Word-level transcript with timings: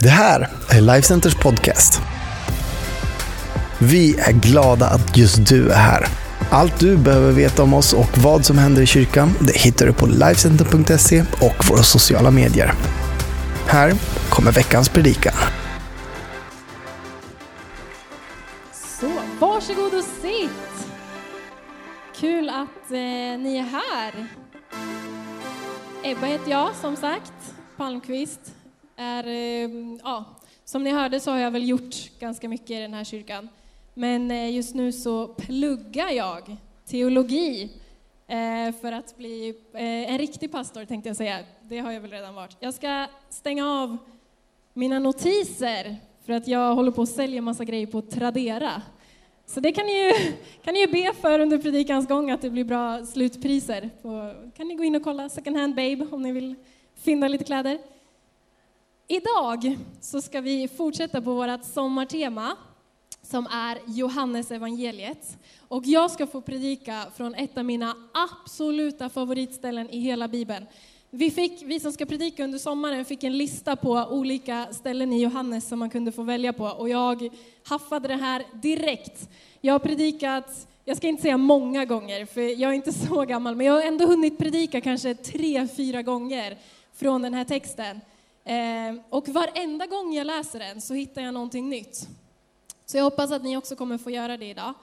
Det 0.00 0.08
här 0.08 0.48
är 0.70 0.80
Lifecenters 0.80 1.34
podcast. 1.34 2.00
Vi 3.78 4.18
är 4.18 4.32
glada 4.32 4.86
att 4.86 5.16
just 5.16 5.48
du 5.48 5.70
är 5.70 5.76
här. 5.76 6.06
Allt 6.50 6.80
du 6.80 6.96
behöver 6.96 7.32
veta 7.32 7.62
om 7.62 7.74
oss 7.74 7.92
och 7.92 8.18
vad 8.18 8.44
som 8.44 8.58
händer 8.58 8.82
i 8.82 8.86
kyrkan 8.86 9.34
det 9.40 9.56
hittar 9.56 9.86
du 9.86 9.92
på 9.92 10.06
Lifecenter.se 10.06 11.24
och 11.40 11.68
våra 11.70 11.82
sociala 11.82 12.30
medier. 12.30 12.72
Här 13.66 13.92
kommer 14.30 14.52
veckans 14.52 14.88
predikan. 14.88 15.34
Så, 18.72 19.12
varsågod 19.40 19.94
och 19.94 20.04
sitt! 20.22 20.88
Kul 22.16 22.48
att 22.48 22.90
eh, 22.90 23.38
ni 23.38 23.56
är 23.56 23.62
här. 23.62 24.26
Ebba 26.02 26.26
heter 26.26 26.50
jag, 26.50 26.70
som 26.80 26.96
sagt. 26.96 27.32
Palmqvist. 27.76 28.40
Är, 29.00 29.26
eh, 29.26 29.70
ja, 30.02 30.24
som 30.64 30.82
ni 30.84 30.90
hörde 30.90 31.20
så 31.20 31.30
har 31.30 31.38
jag 31.38 31.50
väl 31.50 31.68
gjort 31.68 32.18
ganska 32.18 32.48
mycket 32.48 32.70
i 32.70 32.80
den 32.80 32.94
här 32.94 33.04
kyrkan. 33.04 33.48
Men 33.94 34.30
eh, 34.30 34.54
just 34.54 34.74
nu 34.74 34.92
så 34.92 35.26
pluggar 35.26 36.10
jag 36.10 36.56
teologi 36.86 37.70
eh, 38.26 38.74
för 38.80 38.92
att 38.92 39.16
bli 39.16 39.54
en 40.08 40.18
riktig 40.18 40.52
pastor, 40.52 40.84
tänkte 40.84 41.08
jag 41.08 41.16
säga. 41.16 41.38
Det 41.62 41.78
har 41.78 41.92
jag 41.92 42.00
väl 42.00 42.10
redan 42.10 42.34
varit. 42.34 42.56
Jag 42.60 42.74
ska 42.74 43.06
stänga 43.30 43.66
av 43.82 43.96
mina 44.74 44.98
notiser 44.98 45.96
för 46.26 46.32
att 46.32 46.48
jag 46.48 46.74
håller 46.74 46.90
på 46.90 47.02
att 47.02 47.08
sälja 47.08 47.42
massa 47.42 47.64
grejer 47.64 47.86
på 47.86 48.02
Tradera. 48.02 48.82
Så 49.46 49.60
det 49.60 49.72
kan 49.72 49.86
ni 49.86 50.04
ju, 50.04 50.12
kan 50.64 50.74
ni 50.74 50.80
ju 50.80 50.86
be 50.86 51.12
för 51.20 51.40
under 51.40 51.58
predikans 51.58 52.08
gång, 52.08 52.30
att 52.30 52.42
det 52.42 52.50
blir 52.50 52.64
bra 52.64 53.06
slutpriser. 53.06 53.90
På, 54.02 54.34
kan 54.56 54.68
ni 54.68 54.74
gå 54.74 54.84
in 54.84 54.96
och 54.96 55.02
kolla 55.02 55.28
Second 55.28 55.56
Hand 55.56 55.74
Babe 55.74 56.06
om 56.10 56.22
ni 56.22 56.32
vill 56.32 56.54
finna 56.94 57.28
lite 57.28 57.44
kläder. 57.44 57.78
Idag 59.10 59.78
så 60.00 60.22
ska 60.22 60.40
vi 60.40 60.68
fortsätta 60.68 61.22
på 61.22 61.34
vårt 61.34 61.64
sommartema 61.64 62.56
som 63.22 63.46
är 63.46 63.78
Johannes 63.86 64.50
evangeliet. 64.50 65.38
Och 65.68 65.86
jag 65.86 66.10
ska 66.10 66.26
få 66.26 66.40
predika 66.40 67.06
från 67.16 67.34
ett 67.34 67.58
av 67.58 67.64
mina 67.64 67.94
absoluta 68.14 69.08
favoritställen 69.08 69.90
i 69.90 70.00
hela 70.00 70.28
Bibeln. 70.28 70.66
Vi, 71.10 71.30
fick, 71.30 71.62
vi 71.62 71.80
som 71.80 71.92
ska 71.92 72.06
predika 72.06 72.44
under 72.44 72.58
sommaren 72.58 73.04
fick 73.04 73.24
en 73.24 73.38
lista 73.38 73.76
på 73.76 73.92
olika 74.10 74.68
ställen 74.72 75.12
i 75.12 75.22
Johannes 75.22 75.68
som 75.68 75.78
man 75.78 75.90
kunde 75.90 76.12
få 76.12 76.22
välja 76.22 76.52
på 76.52 76.64
och 76.64 76.88
jag 76.88 77.28
haffade 77.64 78.08
det 78.08 78.16
här 78.16 78.44
direkt. 78.52 79.28
Jag 79.60 79.74
har 79.74 79.78
predikat, 79.78 80.68
jag 80.84 80.96
ska 80.96 81.08
inte 81.08 81.22
säga 81.22 81.36
många 81.36 81.84
gånger 81.84 82.26
för 82.26 82.40
jag 82.60 82.70
är 82.70 82.74
inte 82.74 82.92
så 82.92 83.24
gammal, 83.24 83.56
men 83.56 83.66
jag 83.66 83.72
har 83.72 83.82
ändå 83.82 84.06
hunnit 84.06 84.38
predika 84.38 84.80
kanske 84.80 85.14
tre, 85.14 85.68
fyra 85.68 86.02
gånger 86.02 86.58
från 86.94 87.22
den 87.22 87.34
här 87.34 87.44
texten. 87.44 88.00
Ehm, 88.50 89.02
och 89.10 89.28
varenda 89.28 89.86
gång 89.86 90.14
jag 90.14 90.26
läser 90.26 90.58
den 90.58 90.80
så 90.80 90.94
hittar 90.94 91.22
jag 91.22 91.34
någonting 91.34 91.68
nytt. 91.68 92.08
Så 92.86 92.96
jag 92.96 93.04
hoppas 93.04 93.30
att 93.30 93.42
ni 93.42 93.56
också 93.56 93.76
kommer 93.76 93.98
få 93.98 94.10
göra 94.10 94.36
det 94.36 94.46
idag. 94.46 94.74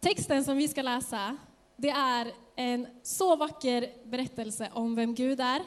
Texten 0.00 0.44
som 0.44 0.56
vi 0.56 0.68
ska 0.68 0.82
läsa, 0.82 1.36
det 1.76 1.90
är 1.90 2.32
en 2.56 2.86
så 3.02 3.36
vacker 3.36 3.90
berättelse 4.04 4.70
om 4.72 4.94
vem 4.94 5.14
Gud 5.14 5.40
är, 5.40 5.62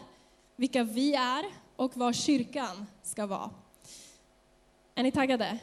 vilka 0.55 0.83
vi 0.83 1.13
är 1.13 1.45
och 1.75 1.97
vad 1.97 2.15
kyrkan 2.15 2.85
ska 3.03 3.25
vara. 3.25 3.49
Är 4.95 5.03
ni 5.03 5.11
taggade? 5.11 5.57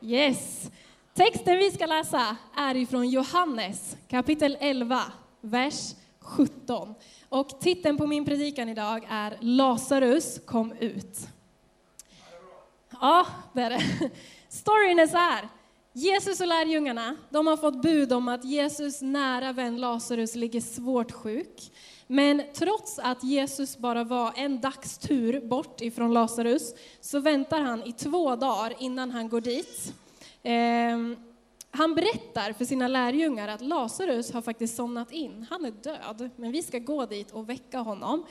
Yes! 0.00 0.70
Texten 1.14 1.58
vi 1.58 1.70
ska 1.70 1.86
läsa 1.86 2.36
är 2.56 2.76
ifrån 2.76 3.08
Johannes 3.08 3.96
kapitel 4.08 4.56
11, 4.60 5.02
vers 5.40 5.94
17. 6.18 6.94
Och 7.28 7.60
titeln 7.60 7.96
på 7.96 8.06
min 8.06 8.24
predikan 8.24 8.68
idag 8.68 9.06
är 9.10 9.38
Lazarus 9.40 10.40
kom 10.46 10.72
ut. 10.72 11.18
Ja, 13.00 13.26
det 13.52 13.62
är 13.62 13.70
det. 13.70 14.10
Storyn 14.48 14.98
är 14.98 15.06
så 15.06 15.16
här. 15.16 15.48
Jesus 15.92 16.40
och 16.40 16.46
lärjungarna, 16.46 17.16
de 17.30 17.46
har 17.46 17.56
fått 17.56 17.82
bud 17.82 18.12
om 18.12 18.28
att 18.28 18.44
Jesus 18.44 19.02
nära 19.02 19.52
vän 19.52 19.76
Lazarus 19.76 20.34
ligger 20.34 20.60
svårt 20.60 21.12
sjuk. 21.12 21.72
Men 22.06 22.42
trots 22.54 22.98
att 22.98 23.24
Jesus 23.24 23.78
bara 23.78 24.04
var 24.04 24.32
en 24.36 24.60
dagstur 24.60 25.40
bort 25.40 25.80
ifrån 25.80 26.14
Lazarus, 26.14 26.74
så 27.00 27.20
väntar 27.20 27.60
han 27.60 27.82
i 27.82 27.92
två 27.92 28.36
dagar 28.36 28.74
innan 28.78 29.10
han 29.10 29.28
går 29.28 29.40
dit. 29.40 29.94
Ehm, 30.42 31.16
han 31.70 31.94
berättar 31.94 32.52
för 32.52 32.64
sina 32.64 32.88
lärjungar 32.88 33.48
att 33.48 33.60
Lazarus 33.60 34.32
har 34.32 34.42
faktiskt 34.42 34.76
somnat 34.76 35.12
in. 35.12 35.46
Han 35.50 35.64
är 35.64 35.70
död, 35.70 36.30
men 36.36 36.52
vi 36.52 36.62
ska 36.62 36.78
gå 36.78 37.06
dit 37.06 37.30
och 37.30 37.48
väcka 37.48 37.78
honom. 37.78 38.26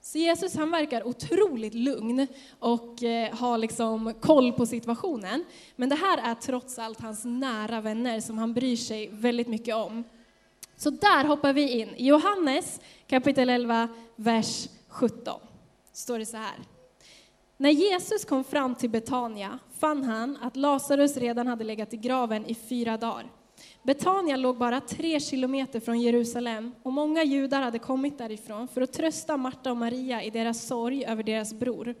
Så 0.00 0.18
Jesus 0.18 0.56
han 0.56 0.70
verkar 0.70 1.06
otroligt 1.06 1.74
lugn 1.74 2.26
och 2.58 3.02
eh, 3.02 3.34
har 3.34 3.58
liksom 3.58 4.14
koll 4.20 4.52
på 4.52 4.66
situationen. 4.66 5.44
Men 5.76 5.88
det 5.88 5.96
här 5.96 6.18
är 6.30 6.34
trots 6.34 6.78
allt 6.78 7.00
hans 7.00 7.24
nära 7.24 7.80
vänner 7.80 8.20
som 8.20 8.38
han 8.38 8.54
bryr 8.54 8.76
sig 8.76 9.08
väldigt 9.12 9.48
mycket 9.48 9.74
om. 9.74 10.04
Så 10.76 10.90
där 10.90 11.24
hoppar 11.24 11.52
vi 11.52 11.80
in. 11.80 11.88
I 11.96 12.06
Johannes 12.06 12.80
kapitel 13.06 13.48
11, 13.48 13.88
vers 14.16 14.68
17 14.88 15.40
står 15.92 16.18
det 16.18 16.26
så 16.26 16.36
här. 16.36 16.56
När 17.60 17.70
Jesus 17.70 18.24
kom 18.24 18.44
fram 18.44 18.74
till 18.74 18.90
Betania 18.90 19.58
fann 19.78 20.04
han 20.04 20.38
att 20.40 20.56
Lazarus 20.56 21.16
redan 21.16 21.46
hade 21.46 21.64
legat 21.64 21.94
i 21.94 21.96
graven 21.96 22.46
i 22.46 22.54
fyra 22.54 22.96
dagar. 22.96 23.32
Betania 23.82 24.36
låg 24.36 24.58
bara 24.58 24.80
tre 24.80 25.20
kilometer 25.20 25.80
från 25.80 26.00
Jerusalem 26.00 26.74
och 26.82 26.92
många 26.92 27.24
judar 27.24 27.62
hade 27.62 27.78
kommit 27.78 28.18
därifrån 28.18 28.68
för 28.68 28.80
att 28.80 28.92
trösta 28.92 29.36
Marta 29.36 29.70
och 29.70 29.76
Maria 29.76 30.22
i 30.22 30.30
deras 30.30 30.66
sorg 30.66 31.04
över 31.04 31.22
deras 31.22 31.54
bror. 31.54 31.94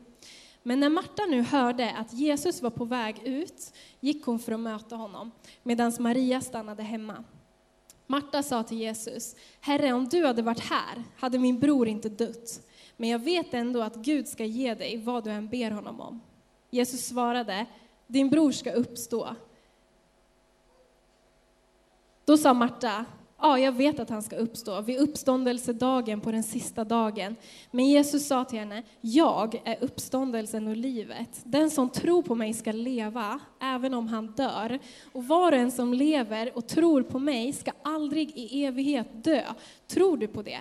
Men 0.62 0.80
när 0.80 0.88
Marta 0.88 1.26
nu 1.26 1.42
hörde 1.42 1.94
att 1.96 2.12
Jesus 2.12 2.62
var 2.62 2.70
på 2.70 2.84
väg 2.84 3.22
ut 3.24 3.72
gick 4.00 4.24
hon 4.24 4.38
för 4.38 4.52
att 4.52 4.60
möta 4.60 4.96
honom, 4.96 5.30
medan 5.62 5.92
Maria 5.98 6.40
stannade 6.40 6.82
hemma. 6.82 7.24
Marta 8.06 8.42
sa 8.42 8.62
till 8.62 8.78
Jesus, 8.78 9.36
Herre, 9.60 9.92
om 9.92 10.08
du 10.08 10.26
hade 10.26 10.42
varit 10.42 10.60
här 10.60 11.02
hade 11.16 11.38
min 11.38 11.58
bror 11.58 11.88
inte 11.88 12.08
dött. 12.08 12.60
Men 13.00 13.08
jag 13.08 13.18
vet 13.18 13.54
ändå 13.54 13.82
att 13.82 13.96
Gud 13.96 14.28
ska 14.28 14.44
ge 14.44 14.74
dig 14.74 14.96
vad 14.96 15.24
du 15.24 15.30
än 15.30 15.48
ber 15.48 15.70
honom 15.70 16.00
om. 16.00 16.20
Jesus 16.70 17.06
svarade, 17.06 17.66
din 18.06 18.30
bror 18.30 18.52
ska 18.52 18.72
uppstå. 18.72 19.28
Då 22.24 22.36
sa 22.36 22.54
Marta, 22.54 23.04
ja, 23.38 23.58
jag 23.58 23.72
vet 23.72 24.00
att 24.00 24.10
han 24.10 24.22
ska 24.22 24.36
uppstå 24.36 24.80
vid 24.80 24.98
uppståndelsedagen 24.98 26.20
på 26.20 26.32
den 26.32 26.42
sista 26.42 26.84
dagen. 26.84 27.36
Men 27.70 27.86
Jesus 27.86 28.26
sa 28.26 28.44
till 28.44 28.58
henne, 28.58 28.82
jag 29.00 29.62
är 29.64 29.84
uppståndelsen 29.84 30.66
och 30.66 30.76
livet. 30.76 31.40
Den 31.44 31.70
som 31.70 31.88
tror 31.88 32.22
på 32.22 32.34
mig 32.34 32.54
ska 32.54 32.72
leva, 32.72 33.40
även 33.60 33.94
om 33.94 34.08
han 34.08 34.26
dör. 34.26 34.78
Och 35.12 35.24
var 35.24 35.52
och 35.52 35.58
en 35.58 35.70
som 35.70 35.94
lever 35.94 36.56
och 36.56 36.66
tror 36.66 37.02
på 37.02 37.18
mig 37.18 37.52
ska 37.52 37.72
aldrig 37.82 38.30
i 38.30 38.64
evighet 38.64 39.24
dö. 39.24 39.42
Tror 39.86 40.16
du 40.16 40.26
på 40.26 40.42
det? 40.42 40.60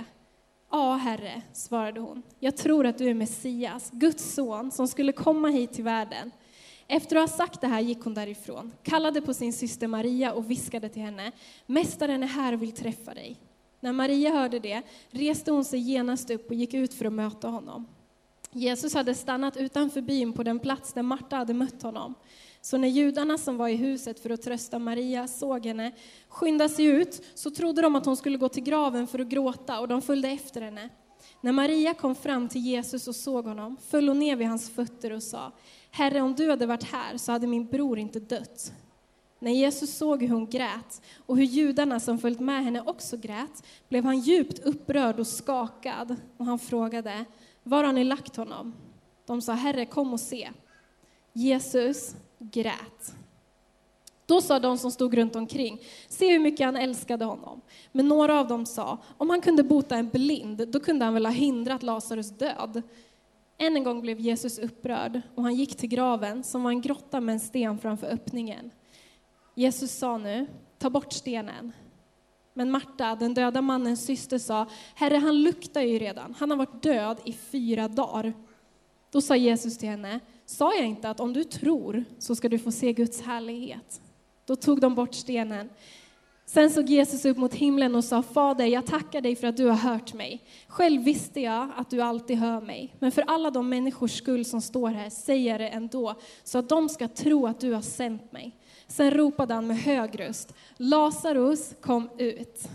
Ja, 0.72 0.96
Herre, 0.96 1.41
svarade 1.53 2.00
hon. 2.00 2.24
Jag 2.40 2.57
tror 2.57 2.85
att 2.85 2.97
du 2.97 3.09
är 3.09 3.13
Messias, 3.13 3.90
Guds 3.94 4.34
son, 4.34 4.72
som 4.72 4.88
skulle 4.88 5.12
komma 5.12 5.47
hit 5.47 5.74
till 5.74 5.84
världen. 5.84 6.31
Efter 6.88 7.16
att 7.16 7.30
ha 7.30 7.38
sagt 7.38 7.62
det 7.62 7.68
här 7.68 7.80
gick 7.80 8.03
hon 8.03 8.13
därifrån, 8.13 8.72
kallade 8.84 9.22
på 9.22 9.34
sin 9.34 9.53
syster 9.53 9.88
Maria 9.88 10.34
och 10.34 10.52
viskade 10.52 10.90
till 10.90 11.02
henne, 11.02 11.31
Mästaren 11.66 12.24
är 12.24 12.28
här 12.28 12.53
och 12.53 12.62
vill 12.62 12.72
träffa 12.72 13.13
dig. 13.13 13.38
När 13.79 13.94
Maria 13.94 14.29
hörde 14.29 14.59
det 14.59 14.81
reste 15.09 15.52
hon 15.52 15.66
sig 15.66 15.79
genast 15.79 16.29
upp 16.29 16.50
och 16.50 16.56
gick 16.56 16.74
ut 16.74 16.94
för 16.94 17.06
att 17.06 17.13
möta 17.13 17.47
honom. 17.47 17.88
Jesus 18.52 18.94
hade 18.94 19.16
stannat 19.16 19.58
utanför 19.58 20.02
byn 20.02 20.34
på 20.34 20.44
den 20.44 20.59
plats 20.59 20.94
där 20.94 21.03
Marta 21.03 21.35
hade 21.35 21.53
mött 21.53 21.81
honom. 21.81 22.16
Så 22.69 22.78
när 22.78 22.88
judarna 22.88 23.38
som 23.38 23.57
var 23.57 23.68
i 23.68 23.75
huset 23.75 24.19
för 24.19 24.30
att 24.30 24.41
trösta 24.41 24.80
Maria 24.80 25.28
såg 25.28 25.66
henne 25.66 25.91
skynda 26.28 26.69
sig 26.69 26.85
ut, 26.85 27.25
så 27.35 27.52
trodde 27.52 27.81
de 27.81 27.96
att 27.96 28.06
hon 28.06 28.18
skulle 28.18 28.38
gå 28.38 28.50
till 28.50 28.63
graven 28.63 29.07
för 29.07 29.19
att 29.19 29.28
gråta 29.28 29.80
och 29.80 29.88
de 29.88 30.02
följde 30.02 30.30
efter 30.30 30.62
henne. 30.62 30.90
När 31.41 31.52
Maria 31.52 31.94
kom 31.94 32.16
fram 32.16 32.47
till 32.47 32.62
Jesus 32.62 33.08
och 33.08 33.16
såg 33.16 33.46
honom 33.46 33.78
föll 33.88 34.08
hon 34.08 34.19
ner 34.19 34.35
vid 34.35 34.47
hans 34.47 34.69
fötter 34.69 35.12
och 35.12 35.24
sa, 35.24 35.52
Herre, 35.91 36.22
om 36.22 36.35
du 36.35 36.50
hade 36.50 36.66
varit 36.66 36.84
här 36.84 37.17
så 37.17 37.32
hade 37.32 37.47
min 37.47 37.67
bror 37.67 37.99
inte 37.99 38.20
dött. 38.20 38.73
När 39.40 39.52
Jesus 39.52 39.97
såg 39.97 40.22
hur 40.22 40.29
hon 40.29 40.49
grät 40.49 41.02
och 41.26 41.38
hur 41.38 41.46
judarna 41.46 41.99
som 41.99 42.20
följt 42.20 42.40
med 42.40 42.64
henne 42.64 42.82
också 42.82 43.17
grät 43.17 43.64
blev 43.88 44.03
han 44.03 44.20
djupt 44.20 44.59
upprörd 44.59 45.20
och 45.20 45.28
skakad 45.28 46.16
och 46.38 46.46
han 46.46 46.59
frågade, 46.59 47.26
var 47.64 47.84
har 47.84 47.94
ni 47.94 48.03
lagt 48.03 48.35
honom? 48.35 48.73
De 49.26 49.41
sa, 49.41 49.53
Herre, 49.53 49.85
kom 49.85 50.14
och 50.14 50.20
se. 50.20 50.49
Jesus 51.34 52.16
grät. 52.40 53.16
Då 54.26 54.41
sa 54.41 54.59
de 54.59 54.78
som 54.78 54.91
stod 54.91 55.14
runt 55.14 55.36
omkring, 55.36 55.82
se 56.08 56.32
hur 56.32 56.40
mycket 56.40 56.66
han 56.66 56.76
älskade 56.76 57.26
honom. 57.26 57.62
Men 57.91 58.08
några 58.08 58.40
av 58.40 58.47
dem 58.47 58.66
sa, 58.66 58.97
om 59.18 59.30
han 59.30 59.41
kunde 59.41 59.64
bota 59.64 59.96
en 59.96 60.09
blind, 60.09 60.68
då 60.68 60.80
kunde 60.80 61.06
han 61.06 61.14
väl 61.14 61.26
ha 61.26 61.34
hindrat 61.34 61.84
Lazarus 61.84 62.30
död. 62.30 62.82
Än 63.58 63.76
en 63.76 63.84
gång 63.84 64.02
blev 64.02 64.20
Jesus 64.20 64.59
upprörd 64.59 65.22
och 65.36 65.44
han 65.44 65.56
gick 65.56 65.78
till 65.78 65.90
graven 65.90 66.44
som 66.44 66.64
var 66.64 66.72
en 66.72 66.82
grotta 66.82 67.22
med 67.22 67.34
en 67.34 67.40
sten 67.40 67.78
framför 67.78 68.08
öppningen. 68.08 68.72
Jesus 69.56 69.97
sa 69.97 70.18
nu, 70.18 70.47
ta 70.78 70.90
bort 70.90 71.14
stenen. 71.14 71.72
Men 72.53 72.72
Marta, 72.72 73.16
den 73.16 73.34
döda 73.34 73.62
mannens 73.62 74.06
syster, 74.06 74.38
sa, 74.38 74.66
Herre, 74.96 75.18
han 75.18 75.44
luktar 75.44 75.82
ju 75.82 76.00
redan. 76.00 76.35
Han 76.40 76.50
har 76.50 76.58
varit 76.58 76.84
död 76.84 77.18
i 77.26 77.34
fyra 77.34 77.88
dagar. 77.88 78.34
Då 79.12 79.22
sa 79.22 79.35
Jesus 79.35 79.78
till 79.78 79.90
henne, 79.90 80.20
Sa 80.49 80.75
jag 80.75 80.85
inte 80.85 81.09
att 81.09 81.19
om 81.19 81.34
du 81.34 81.43
tror 81.43 82.05
så 82.19 82.35
ska 82.35 82.49
du 82.49 82.59
få 82.59 82.72
se 82.72 82.93
Guds 82.93 83.22
härlighet? 83.22 84.01
Då 84.46 84.55
tog 84.55 84.81
de 84.81 84.96
bort 84.96 85.13
stenen. 85.13 85.69
Sen 86.46 86.69
såg 86.69 86.90
Jesus 86.90 87.25
upp 87.25 87.37
mot 87.37 87.53
himlen 87.53 87.96
och 87.96 88.03
sa, 88.03 88.23
Fader, 88.23 88.66
jag 88.66 88.85
tackar 88.85 89.22
dig 89.22 89.35
för 89.35 89.47
att 89.47 89.57
du 89.57 89.66
har 89.66 89.75
hört 89.75 90.13
mig. 90.13 90.41
Själv 90.67 91.03
visste 91.03 91.40
jag 91.40 91.69
att 91.75 91.90
du 91.90 92.01
alltid 92.01 92.37
hör 92.37 92.61
mig, 92.61 92.96
men 92.99 93.11
för 93.11 93.22
alla 93.22 93.51
de 93.51 93.69
människors 93.69 94.17
skull 94.17 94.46
som 94.46 94.61
står 94.61 94.90
här 94.90 95.09
säger 95.09 95.51
jag 95.51 95.59
det 95.59 95.67
ändå, 95.67 96.16
så 96.43 96.57
att 96.57 96.69
de 96.69 96.90
ska 96.90 97.07
tro 97.07 97.47
att 97.47 97.59
du 97.59 97.73
har 97.73 97.81
sänt 97.81 98.31
mig. 98.31 98.55
Sen 98.87 99.11
ropade 99.11 99.53
han 99.53 99.67
med 99.67 99.78
hög 99.78 100.19
röst, 100.19 100.53
Lazarus 100.78 101.75
kom 101.81 102.09
ut. 102.17 102.69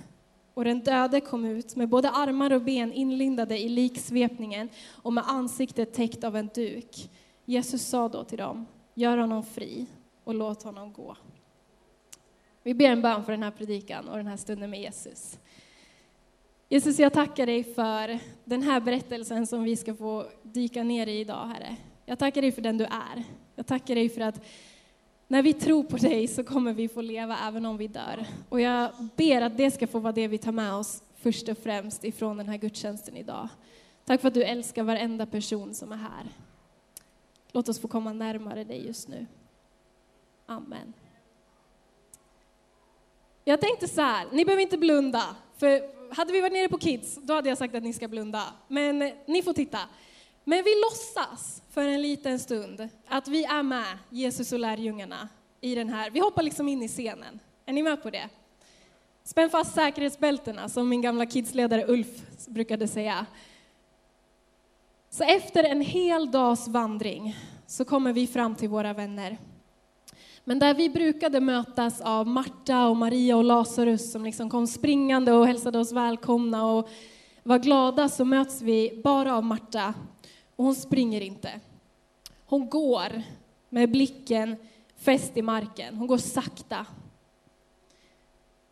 Och 0.54 0.64
den 0.64 0.80
döde 0.80 1.20
kom 1.20 1.44
ut 1.44 1.76
med 1.76 1.88
både 1.88 2.10
armar 2.10 2.52
och 2.52 2.62
ben 2.62 2.92
inlindade 2.92 3.58
i 3.58 3.68
liksvepningen 3.68 4.68
och 5.02 5.12
med 5.12 5.24
ansiktet 5.26 5.94
täckt 5.94 6.24
av 6.24 6.36
en 6.36 6.50
duk. 6.54 7.10
Jesus 7.44 7.82
sa 7.82 8.08
då 8.08 8.25
till 8.25 8.38
dem, 8.38 8.67
gör 8.94 9.17
honom 9.17 9.43
fri 9.43 9.87
och 10.25 10.35
låt 10.35 10.62
honom 10.62 10.93
gå. 10.93 11.17
Vi 12.62 12.75
ber 12.75 12.88
en 12.88 13.02
bön 13.02 13.25
för 13.25 13.32
den 13.32 13.43
här 13.43 13.50
predikan 13.50 14.08
och 14.08 14.17
den 14.17 14.26
här 14.26 14.37
stunden 14.37 14.70
med 14.70 14.81
Jesus. 14.81 15.38
Jesus, 16.69 16.99
jag 16.99 17.12
tackar 17.12 17.46
dig 17.46 17.64
för 17.64 18.19
den 18.44 18.62
här 18.62 18.81
berättelsen 18.81 19.46
som 19.46 19.62
vi 19.62 19.76
ska 19.76 19.94
få 19.94 20.26
dyka 20.43 20.82
ner 20.82 21.06
i 21.06 21.20
idag, 21.20 21.46
Herre. 21.46 21.76
Jag 22.06 22.19
tackar 22.19 22.43
dig 22.43 22.52
för 22.52 22.62
den 22.62 22.79
du 22.79 22.85
är. 22.85 23.25
Jag 23.55 23.67
tackar 23.67 23.94
dig 23.94 24.08
för 24.08 24.20
att 24.20 24.44
när 25.29 25.43
vi 25.43 25.52
tror 25.52 25.85
på 25.85 25.96
dig 25.96 26.29
så 26.29 26.44
kommer 26.44 26.73
vi 26.73 26.88
få 26.88 27.00
leva 27.00 27.38
även 27.49 27.67
om 27.67 27.76
vi 27.76 27.88
dör. 27.88 28.26
Och 28.49 28.61
jag 28.61 28.91
ber 29.17 29.41
att 29.41 29.56
det 29.56 29.70
ska 29.70 29.87
få 29.87 29.99
vara 29.99 30.12
det 30.12 30.29
vi 30.29 30.38
tar 30.38 30.52
med 30.52 30.75
oss 30.75 31.02
först 31.17 31.49
och 31.49 31.58
främst 31.58 32.05
ifrån 32.05 32.37
den 32.37 32.49
här 32.49 32.56
gudstjänsten 32.56 33.17
idag. 33.17 33.49
Tack 34.05 34.20
för 34.20 34.29
att 34.29 34.35
du 34.35 34.43
älskar 34.43 34.82
varenda 34.82 35.26
person 35.26 35.75
som 35.75 35.93
är 35.93 35.96
här. 35.96 36.26
Låt 37.54 37.68
oss 37.68 37.80
få 37.80 37.88
komma 37.88 38.12
närmare 38.12 38.64
dig 38.64 38.86
just 38.86 39.08
nu. 39.08 39.26
Amen. 40.46 40.92
Jag 43.44 43.60
tänkte 43.60 43.88
så 43.88 44.00
här, 44.00 44.26
ni 44.32 44.44
behöver 44.44 44.62
inte 44.62 44.78
blunda, 44.78 45.36
för 45.56 45.82
hade 46.14 46.32
vi 46.32 46.40
varit 46.40 46.52
nere 46.52 46.68
på 46.68 46.78
Kids, 46.78 47.18
då 47.22 47.34
hade 47.34 47.48
jag 47.48 47.58
sagt 47.58 47.74
att 47.74 47.82
ni 47.82 47.92
ska 47.92 48.08
blunda. 48.08 48.42
Men 48.68 49.02
eh, 49.02 49.12
ni 49.26 49.42
får 49.42 49.52
titta. 49.52 49.78
Men 50.44 50.64
vi 50.64 50.70
låtsas 50.80 51.62
för 51.70 51.84
en 51.84 52.02
liten 52.02 52.38
stund 52.38 52.88
att 53.06 53.28
vi 53.28 53.44
är 53.44 53.62
med 53.62 53.98
Jesus 54.10 54.52
och 54.52 54.58
lärjungarna 54.58 55.28
i 55.60 55.74
den 55.74 55.88
här, 55.88 56.10
vi 56.10 56.20
hoppar 56.20 56.42
liksom 56.42 56.68
in 56.68 56.82
i 56.82 56.88
scenen. 56.88 57.40
Är 57.66 57.72
ni 57.72 57.82
med 57.82 58.02
på 58.02 58.10
det? 58.10 58.28
Spänn 59.24 59.50
fast 59.50 59.74
säkerhetsbältena, 59.74 60.68
som 60.68 60.88
min 60.88 61.02
gamla 61.02 61.26
kidsledare 61.26 61.86
Ulf 61.86 62.22
brukade 62.46 62.88
säga. 62.88 63.26
Så 65.14 65.25
efter 65.25 65.64
en 65.64 65.81
hel 65.81 66.31
dags 66.31 66.69
vandring 66.69 67.37
så 67.66 67.84
kommer 67.84 68.12
vi 68.12 68.26
fram 68.26 68.55
till 68.55 68.69
våra 68.69 68.93
vänner. 68.93 69.38
Men 70.44 70.58
där 70.58 70.75
vi 70.75 70.88
brukade 70.88 71.40
mötas 71.40 72.00
av 72.00 72.26
Marta 72.26 72.87
och 72.87 72.96
Maria 72.96 73.37
och 73.37 73.44
Lazarus 73.44 74.12
som 74.12 74.25
liksom 74.25 74.50
kom 74.50 74.66
springande 74.66 75.32
och 75.32 75.46
hälsade 75.46 75.78
oss 75.78 75.93
välkomna 75.93 76.66
och 76.66 76.88
var 77.43 77.58
glada 77.58 78.08
så 78.08 78.25
möts 78.25 78.62
vi 78.62 79.00
bara 79.05 79.37
av 79.37 79.44
Marta 79.44 79.94
och 80.56 80.64
hon 80.64 80.75
springer 80.75 81.20
inte. 81.20 81.60
Hon 82.46 82.69
går 82.69 83.22
med 83.69 83.90
blicken 83.90 84.56
fäst 84.96 85.37
i 85.37 85.43
marken. 85.43 85.96
Hon 85.96 86.06
går 86.06 86.19
sakta. 86.19 86.87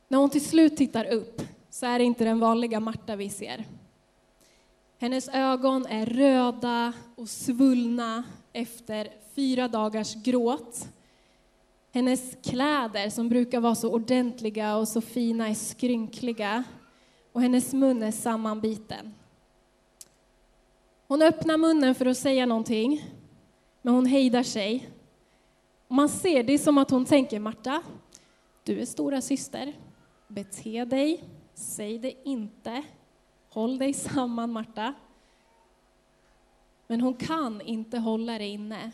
När 0.09 0.19
hon 0.19 0.31
till 0.31 0.45
slut 0.45 0.77
tittar 0.77 1.05
upp 1.05 1.43
så 1.71 1.87
är 1.87 1.99
det 1.99 2.05
inte 2.05 2.25
den 2.25 2.41
vanliga 2.41 2.81
Marta 2.81 3.17
vi 3.17 3.29
ser. 3.29 3.65
Hennes 5.03 5.29
ögon 5.29 5.87
är 5.87 6.07
röda 6.07 6.93
och 7.15 7.29
svullna 7.29 8.25
efter 8.53 9.09
fyra 9.35 9.69
dagars 9.69 10.15
gråt. 10.15 10.89
Hennes 11.93 12.37
kläder, 12.43 13.11
som 13.11 13.29
brukar 13.29 13.61
vara 13.61 13.75
så 13.75 13.93
ordentliga 13.93 14.77
och 14.77 14.89
så 14.89 15.01
fina, 15.01 15.49
är 15.49 15.55
skrynkliga. 15.55 16.65
Och 17.33 17.43
hennes 17.43 17.73
mun 17.73 18.03
är 18.03 18.11
sammanbiten. 18.11 19.15
Hon 21.09 21.23
öppnar 21.23 21.59
munnen 21.59 21.95
för 21.95 22.07
att 22.07 22.19
säga 22.19 22.47
någonting, 22.47 23.05
men 23.83 23.95
hon 23.95 24.07
hejdar 24.07 24.43
sig. 24.43 24.89
Man 25.89 26.09
ser, 26.09 26.43
det 26.43 26.53
är 26.53 26.59
som 26.59 26.79
att 26.79 26.91
hon 26.91 27.05
tänker, 27.05 27.41
Marta, 27.41 27.83
du 28.65 28.81
är 28.81 28.87
stora 28.87 29.21
syster. 29.21 29.73
Bete 30.29 30.85
dig, 30.85 31.25
säg 31.55 31.99
det 31.99 32.15
inte. 32.25 32.83
Håll 33.53 33.79
dig 33.79 33.93
samman, 33.93 34.53
Marta. 34.53 34.95
Men 36.87 37.01
hon 37.01 37.15
kan 37.15 37.61
inte 37.61 37.99
hålla 37.99 38.39
det 38.39 38.47
inne. 38.47 38.91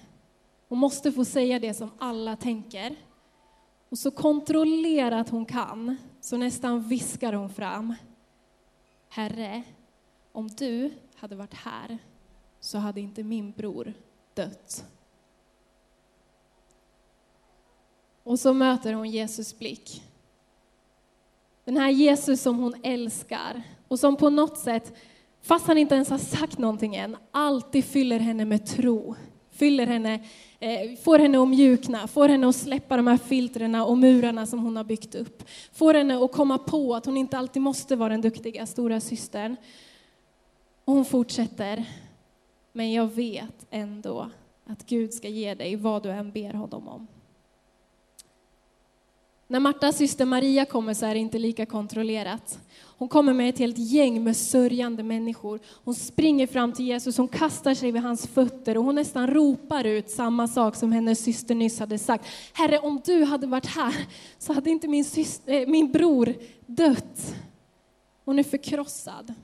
Hon 0.68 0.78
måste 0.78 1.12
få 1.12 1.24
säga 1.24 1.58
det 1.58 1.74
som 1.74 1.90
alla 1.98 2.36
tänker. 2.36 2.96
Och 3.88 3.98
så 3.98 4.10
kontrollerat 4.10 5.28
hon 5.28 5.46
kan, 5.46 5.96
så 6.20 6.36
nästan 6.36 6.88
viskar 6.88 7.32
hon 7.32 7.50
fram. 7.50 7.94
Herre, 9.08 9.62
om 10.32 10.48
du 10.48 10.90
hade 11.16 11.36
varit 11.36 11.54
här 11.54 11.98
så 12.60 12.78
hade 12.78 13.00
inte 13.00 13.22
min 13.22 13.52
bror 13.52 13.92
dött. 14.34 14.84
Och 18.22 18.40
så 18.40 18.52
möter 18.52 18.92
hon 18.92 19.10
Jesus 19.10 19.58
blick. 19.58 20.02
Den 21.68 21.76
här 21.76 21.90
Jesus 21.90 22.42
som 22.42 22.58
hon 22.58 22.74
älskar 22.82 23.62
och 23.88 23.98
som 23.98 24.16
på 24.16 24.30
något 24.30 24.58
sätt, 24.58 24.96
fast 25.42 25.66
han 25.66 25.78
inte 25.78 25.94
ens 25.94 26.10
har 26.10 26.18
sagt 26.18 26.58
någonting 26.58 26.96
än, 26.96 27.16
alltid 27.30 27.84
fyller 27.84 28.18
henne 28.18 28.44
med 28.44 28.66
tro. 28.66 29.14
Fyller 29.50 29.86
henne, 29.86 30.14
eh, 30.58 30.98
får 31.04 31.18
henne 31.18 31.42
att 31.42 31.48
mjukna, 31.48 32.06
får 32.06 32.28
henne 32.28 32.48
att 32.48 32.56
släppa 32.56 32.96
de 32.96 33.06
här 33.06 33.16
filtren 33.16 33.74
och 33.74 33.98
murarna 33.98 34.46
som 34.46 34.58
hon 34.58 34.76
har 34.76 34.84
byggt 34.84 35.14
upp. 35.14 35.42
Får 35.72 35.94
henne 35.94 36.24
att 36.24 36.32
komma 36.32 36.58
på 36.58 36.94
att 36.94 37.06
hon 37.06 37.16
inte 37.16 37.38
alltid 37.38 37.62
måste 37.62 37.96
vara 37.96 38.08
den 38.08 38.20
duktiga 38.20 38.66
stora 38.66 39.00
systern. 39.00 39.56
Och 40.84 40.94
hon 40.94 41.04
fortsätter. 41.04 41.84
Men 42.72 42.92
jag 42.92 43.06
vet 43.06 43.66
ändå 43.70 44.30
att 44.66 44.86
Gud 44.86 45.14
ska 45.14 45.28
ge 45.28 45.54
dig 45.54 45.76
vad 45.76 46.02
du 46.02 46.10
än 46.10 46.32
ber 46.32 46.52
honom 46.52 46.88
om. 46.88 47.06
När 49.50 49.60
Martas 49.60 49.96
syster 49.96 50.24
Maria 50.24 50.64
kommer 50.64 50.94
så 50.94 51.06
är 51.06 51.14
det 51.14 51.20
inte 51.20 51.38
lika 51.38 51.66
kontrollerat. 51.66 52.58
Hon 52.98 53.08
kommer 53.08 53.32
med 53.32 53.48
ett 53.48 53.58
helt 53.58 53.78
gäng 53.78 54.24
med 54.24 54.36
sörjande 54.36 55.02
människor. 55.02 55.60
Hon 55.84 55.94
springer 55.94 56.46
fram 56.46 56.72
till 56.72 56.86
Jesus, 56.86 57.16
hon 57.16 57.28
kastar 57.28 57.74
sig 57.74 57.92
vid 57.92 58.02
hans 58.02 58.26
fötter 58.26 58.78
och 58.78 58.84
hon 58.84 58.94
nästan 58.94 59.26
ropar 59.26 59.84
ut 59.84 60.10
samma 60.10 60.48
sak 60.48 60.76
som 60.76 60.92
hennes 60.92 61.18
syster 61.24 61.54
nyss 61.54 61.80
hade 61.80 61.98
sagt. 61.98 62.26
Herre, 62.52 62.78
om 62.78 63.00
du 63.04 63.24
hade 63.24 63.46
varit 63.46 63.66
här 63.66 63.94
så 64.38 64.52
hade 64.52 64.70
inte 64.70 64.88
min, 64.88 65.04
syster, 65.04 65.52
äh, 65.52 65.68
min 65.68 65.92
bror 65.92 66.34
dött. 66.66 67.34
Hon 68.24 68.38
är 68.38 68.42
förkrossad. 68.42 69.34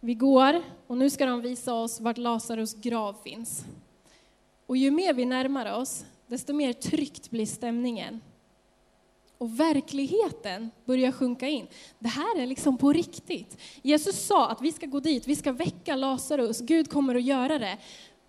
Vi 0.00 0.14
går 0.14 0.62
och 0.86 0.96
nu 0.96 1.10
ska 1.10 1.26
de 1.26 1.40
visa 1.40 1.74
oss 1.74 2.00
vart 2.00 2.18
Lazarus 2.18 2.74
grav 2.74 3.16
finns. 3.24 3.64
Och 4.66 4.76
ju 4.76 4.90
mer 4.90 5.14
vi 5.14 5.24
närmar 5.24 5.78
oss, 5.78 6.04
desto 6.30 6.52
mer 6.52 6.72
tryckt 6.72 7.30
blir 7.30 7.46
stämningen. 7.46 8.20
Och 9.38 9.60
verkligheten 9.60 10.70
börjar 10.84 11.12
sjunka 11.12 11.48
in. 11.48 11.66
Det 11.98 12.08
här 12.08 12.38
är 12.38 12.46
liksom 12.46 12.78
på 12.78 12.92
riktigt. 12.92 13.56
Jesus 13.82 14.26
sa 14.26 14.48
att 14.48 14.62
vi 14.62 14.72
ska 14.72 14.86
gå 14.86 15.00
dit, 15.00 15.28
vi 15.28 15.36
ska 15.36 15.52
väcka 15.52 15.96
Lazarus, 15.96 16.60
Gud 16.60 16.90
kommer 16.90 17.14
att 17.14 17.22
göra 17.22 17.58
det. 17.58 17.78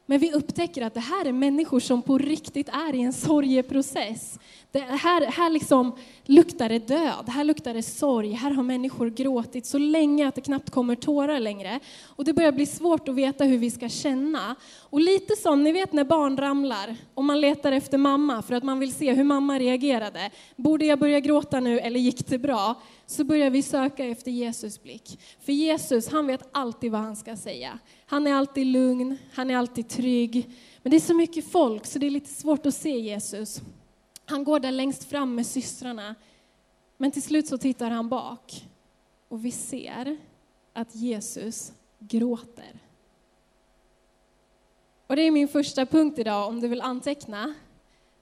Men 0.05 0.20
vi 0.20 0.34
upptäcker 0.34 0.81
att 0.81 0.93
det 0.93 1.00
här 1.00 1.25
är 1.25 1.31
människor 1.31 1.79
som 1.79 2.01
på 2.01 2.17
riktigt 2.17 2.70
är 2.70 2.96
i 2.96 3.01
en 3.01 3.13
sorgeprocess. 3.13 4.39
Det 4.72 4.80
här, 4.80 5.25
här 5.25 5.50
liksom 5.50 5.96
luktar 6.25 6.70
det 6.70 6.88
död, 6.88 7.30
här 7.30 7.44
luktar 7.44 7.74
det 7.74 7.84
sorg, 7.84 8.32
här 8.32 8.51
har 8.51 8.63
människor 8.63 9.10
gråtit 9.10 9.66
så 9.66 9.78
länge 9.78 10.28
att 10.28 10.36
det 10.36 10.42
knappt 10.42 10.70
kommer 10.70 10.96
tårar 10.96 11.40
längre. 11.40 11.80
Och 12.06 12.25
det 12.25 12.34
börjar 12.34 12.51
bli 12.51 12.66
svårt 12.66 13.10
att 13.10 13.16
veta 13.16 13.44
hur 13.44 13.58
vi 13.58 13.72
ska 13.72 13.90
känna. 13.90 14.56
Och 14.80 15.00
lite 15.01 15.36
som, 15.36 15.63
ni 15.63 15.72
vet 15.72 15.94
när 15.94 16.04
barn 16.04 16.38
ramlar 16.38 16.96
och 17.13 17.24
man 17.24 17.42
letar 17.42 17.72
efter 17.72 17.98
mamma 17.98 18.42
för 18.42 18.56
att 18.56 18.63
man 18.63 18.80
vill 18.80 18.94
se 18.94 19.13
hur 19.13 19.24
mamma 19.24 19.60
reagerade. 19.60 20.32
Borde 20.56 20.86
jag 20.86 21.00
börja 21.00 21.20
gråta 21.20 21.60
nu 21.60 21.80
eller 21.80 22.00
gick 22.00 22.28
det 22.28 22.38
bra? 22.38 22.82
Så 23.06 23.24
börjar 23.24 23.50
vi 23.50 23.62
söka 23.62 24.06
efter 24.06 24.32
Jesus 24.32 24.84
blick. 24.84 25.20
För 25.46 25.51
Jesus, 25.54 26.08
han 26.10 26.28
vet 26.28 26.50
alltid 26.51 26.92
vad 26.92 27.01
han 27.01 27.16
ska 27.16 27.36
säga. 27.36 27.80
Han 28.06 28.28
är 28.28 28.34
alltid 28.34 28.68
lugn, 28.68 29.18
han 29.34 29.50
är 29.50 29.58
alltid 29.58 29.90
trygg. 29.90 30.50
Men 30.84 30.92
det 30.92 30.98
är 30.98 31.01
så 31.01 31.13
mycket 31.13 31.51
folk 31.51 31.86
så 31.86 32.00
det 32.00 32.06
är 32.06 32.12
lite 32.12 32.34
svårt 32.34 32.66
att 32.66 32.75
se 32.75 33.00
Jesus. 33.00 33.62
Han 34.32 34.44
går 34.44 34.60
där 34.60 34.72
längst 34.72 35.04
fram 35.04 35.36
med 35.36 35.46
systrarna. 35.46 36.16
Men 36.98 37.12
till 37.12 37.24
slut 37.24 37.48
så 37.48 37.58
tittar 37.58 37.90
han 37.90 38.10
bak 38.10 38.66
och 39.28 39.46
vi 39.46 39.52
ser 39.52 40.18
att 40.74 40.96
Jesus 40.96 41.74
gråter. 42.00 42.80
Och 45.08 45.16
det 45.16 45.22
är 45.22 45.32
min 45.32 45.48
första 45.48 45.86
punkt 45.86 46.20
idag 46.20 46.48
om 46.48 46.60
du 46.60 46.68
vill 46.68 46.82
anteckna. 46.82 47.54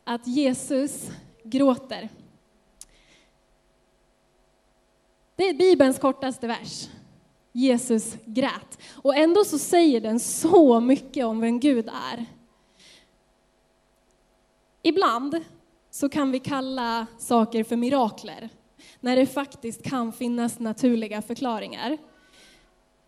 Att 0.03 0.27
Jesus 0.27 1.11
gråter. 1.43 2.09
Det 5.35 5.43
är 5.43 5.53
Bibelns 5.53 5.99
kortaste 5.99 6.47
vers. 6.47 6.89
Jesus 7.51 8.17
grät. 8.25 8.79
Och 8.95 9.15
ändå 9.15 9.45
så 9.45 9.59
säger 9.59 10.01
den 10.01 10.19
så 10.19 10.79
mycket 10.79 11.25
om 11.25 11.39
vem 11.39 11.59
Gud 11.59 11.87
är. 11.87 12.25
Ibland 14.81 15.43
så 15.99 16.09
kan 16.09 16.31
vi 16.31 16.39
kalla 16.39 17.07
saker 17.17 17.63
för 17.63 17.75
mirakler, 17.75 18.49
när 18.99 19.15
det 19.15 19.25
faktiskt 19.25 19.83
kan 19.83 20.11
finnas 20.11 20.59
naturliga 20.59 21.21
förklaringar. 21.21 21.97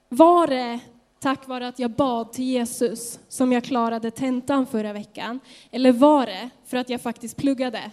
Var 0.10 0.48
det 0.48 0.79
tack 1.19 1.48
vare 1.48 1.67
att 1.67 1.79
jag 1.79 1.91
bad 1.91 2.31
till 2.31 2.45
Jesus 2.45 3.19
som 3.27 3.51
jag 3.51 3.63
klarade 3.63 4.12
tentan 4.12 4.65
förra 4.65 4.93
veckan? 4.93 5.39
Eller 5.71 5.91
var 5.91 6.25
det 6.25 6.50
för 6.65 6.77
att 6.77 6.89
jag 6.89 7.01
faktiskt 7.01 7.38
pluggade? 7.38 7.91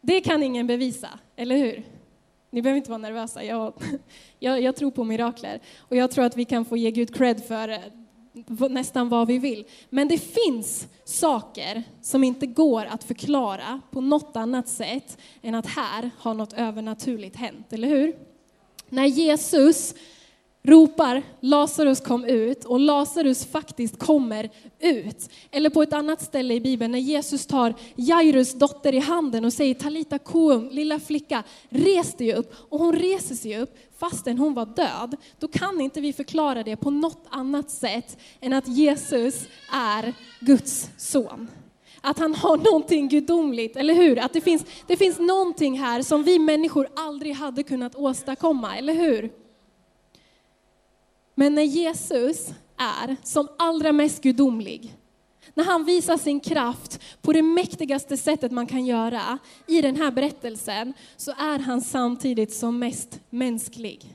Det 0.00 0.20
kan 0.20 0.42
ingen 0.42 0.66
bevisa, 0.66 1.08
eller 1.36 1.56
hur? 1.56 1.82
Ni 2.50 2.62
behöver 2.62 2.76
inte 2.76 2.90
vara 2.90 2.98
nervösa, 2.98 3.44
jag, 3.44 3.72
jag, 4.38 4.60
jag, 4.60 4.76
tror 4.76 4.90
på 4.90 5.04
mirakler. 5.04 5.60
Och 5.78 5.96
jag 5.96 6.10
tror 6.10 6.24
att 6.24 6.36
vi 6.36 6.44
kan 6.44 6.64
få 6.64 6.76
ge 6.76 6.90
Gud 6.90 7.14
cred 7.14 7.44
för 7.44 7.68
eh, 7.68 7.80
nästan 8.70 9.08
vad 9.08 9.26
vi 9.26 9.38
vill. 9.38 9.64
Men 9.90 10.08
det 10.08 10.18
finns 10.18 10.86
saker 11.04 11.82
som 12.02 12.24
inte 12.24 12.46
går 12.46 12.84
att 12.84 13.04
förklara 13.04 13.80
på 13.90 14.00
något 14.00 14.36
annat 14.36 14.68
sätt 14.68 15.18
än 15.42 15.54
att 15.54 15.66
här 15.66 16.10
har 16.18 16.34
något 16.34 16.52
övernaturligt 16.52 17.36
hänt, 17.36 17.72
eller 17.72 17.88
hur? 17.88 18.16
När 18.88 19.06
Jesus 19.06 19.94
ropar 20.66 21.22
Lazarus 21.40 22.00
kom 22.00 22.24
ut 22.24 22.64
och 22.64 22.80
Lazarus 22.80 23.46
faktiskt 23.46 23.98
kommer 23.98 24.50
ut. 24.80 25.30
Eller 25.50 25.70
på 25.70 25.82
ett 25.82 25.92
annat 25.92 26.22
ställe 26.22 26.54
i 26.54 26.60
Bibeln 26.60 26.92
när 26.92 26.98
Jesus 26.98 27.46
tar 27.46 27.74
Jairus 27.94 28.52
dotter 28.54 28.94
i 28.94 28.98
handen 28.98 29.44
och 29.44 29.52
säger 29.52 29.74
Talita 29.74 30.18
koum, 30.18 30.68
lilla 30.72 31.00
flicka, 31.00 31.42
res 31.68 32.14
dig 32.14 32.34
upp. 32.34 32.54
Och 32.68 32.78
hon 32.78 32.92
reser 32.92 33.34
sig 33.34 33.58
upp 33.58 33.78
fastän 33.98 34.38
hon 34.38 34.54
var 34.54 34.66
död. 34.66 35.16
Då 35.38 35.48
kan 35.48 35.80
inte 35.80 36.00
vi 36.00 36.12
förklara 36.12 36.62
det 36.62 36.76
på 36.76 36.90
något 36.90 37.24
annat 37.30 37.70
sätt 37.70 38.18
än 38.40 38.52
att 38.52 38.68
Jesus 38.68 39.46
är 39.72 40.14
Guds 40.40 40.90
son 40.96 41.48
att 42.00 42.18
han 42.18 42.34
har 42.34 42.56
någonting 42.56 43.08
gudomligt, 43.08 43.76
eller 43.76 43.94
hur? 43.94 44.18
Att 44.18 44.32
det 44.32 44.40
finns, 44.40 44.64
det 44.86 44.96
finns 44.96 45.18
någonting 45.18 45.78
här 45.78 46.02
som 46.02 46.22
vi 46.22 46.38
människor 46.38 46.88
aldrig 46.96 47.34
hade 47.34 47.62
kunnat 47.62 47.96
åstadkomma, 47.96 48.76
eller 48.76 48.94
hur? 48.94 49.45
Men 51.38 51.54
när 51.54 51.62
Jesus 51.62 52.48
är 52.76 53.16
som 53.22 53.48
allra 53.58 53.92
mest 53.92 54.22
gudomlig, 54.22 54.96
när 55.54 55.64
han 55.64 55.84
visar 55.84 56.16
sin 56.16 56.40
kraft 56.40 57.00
på 57.22 57.32
det 57.32 57.42
mäktigaste 57.42 58.16
sättet 58.16 58.52
man 58.52 58.66
kan 58.66 58.86
göra 58.86 59.38
i 59.66 59.80
den 59.80 59.96
här 59.96 60.10
berättelsen, 60.10 60.92
så 61.16 61.30
är 61.30 61.58
han 61.58 61.80
samtidigt 61.80 62.54
som 62.54 62.78
mest 62.78 63.20
mänsklig. 63.30 64.14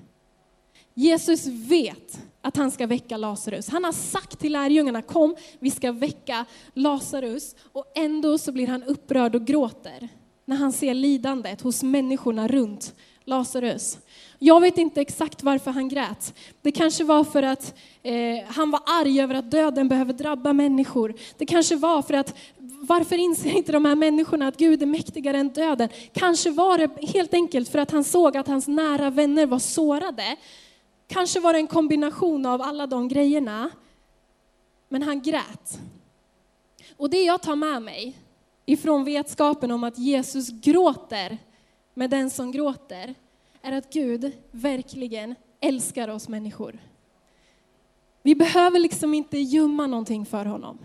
Jesus 0.94 1.48
vet 1.48 2.22
att 2.42 2.58
han 2.58 2.72
ska 2.72 2.88
väcka 2.88 3.18
Lazarus. 3.18 3.70
Han 3.70 3.84
har 3.84 3.92
sagt 3.92 4.40
till 4.40 4.52
lärjungarna, 4.52 5.02
kom 5.02 5.36
vi 5.60 5.72
ska 5.72 5.92
väcka 5.92 6.46
Lazarus. 6.74 7.56
Och 7.72 7.92
ändå 7.96 8.38
så 8.38 8.52
blir 8.52 8.68
han 8.68 8.84
upprörd 8.84 9.36
och 9.36 9.46
gråter 9.46 10.10
när 10.46 10.56
han 10.56 10.72
ser 10.72 10.94
lidandet 10.94 11.62
hos 11.62 11.84
människorna 11.84 12.48
runt 12.48 12.94
Lazarus. 13.26 13.98
Jag 14.44 14.62
vet 14.62 14.78
inte 14.78 15.02
exakt 15.02 15.44
varför 15.44 15.72
han 15.72 15.90
grät. 15.90 16.34
Det 16.62 16.72
kanske 16.72 17.04
var 17.04 17.24
för 17.24 17.44
att 17.44 17.76
eh, 18.04 18.14
han 18.48 18.72
var 18.72 18.82
arg 18.86 19.22
över 19.22 19.36
att 19.36 19.52
döden 19.52 19.88
behöver 19.88 20.14
drabba 20.14 20.54
människor. 20.54 21.14
Det 21.38 21.46
kanske 21.46 21.76
var 21.76 22.02
för 22.02 22.14
att, 22.14 22.36
varför 22.82 23.18
inser 23.18 23.52
inte 23.52 23.72
de 23.72 23.86
här 23.86 23.96
människorna 23.96 24.48
att 24.48 24.58
Gud 24.58 24.82
är 24.82 24.86
mäktigare 24.86 25.38
än 25.38 25.50
döden? 25.50 25.90
Kanske 26.14 26.50
var 26.50 26.78
det 26.78 26.90
helt 27.08 27.34
enkelt 27.34 27.70
för 27.70 27.80
att 27.80 27.92
han 27.92 28.04
såg 28.04 28.38
att 28.38 28.48
hans 28.48 28.68
nära 28.68 29.10
vänner 29.10 29.46
var 29.46 29.60
sårade. 29.60 30.36
Kanske 31.08 31.40
var 31.40 31.54
det 31.54 31.60
en 31.60 31.68
kombination 31.68 32.46
av 32.46 32.62
alla 32.62 32.88
de 32.88 33.08
grejerna. 33.08 33.70
Men 34.90 35.04
han 35.04 35.22
grät. 35.22 35.80
Och 36.98 37.10
det 37.10 37.24
jag 37.24 37.42
tar 37.42 37.56
med 37.56 37.82
mig 37.82 38.18
ifrån 38.66 39.04
vetskapen 39.04 39.72
om 39.72 39.84
att 39.84 39.98
Jesus 39.98 40.50
gråter 40.50 41.38
med 41.94 42.10
den 42.10 42.30
som 42.30 42.52
gråter, 42.52 43.16
är 43.62 43.72
att 43.72 43.94
Gud 43.94 44.32
verkligen 44.52 45.36
älskar 45.60 46.08
oss 46.08 46.28
människor. 46.28 46.80
Vi 48.24 48.36
behöver 48.36 48.80
liksom 48.80 49.14
inte 49.14 49.38
gömma 49.38 49.88
någonting 49.88 50.26
för 50.26 50.46
honom. 50.46 50.78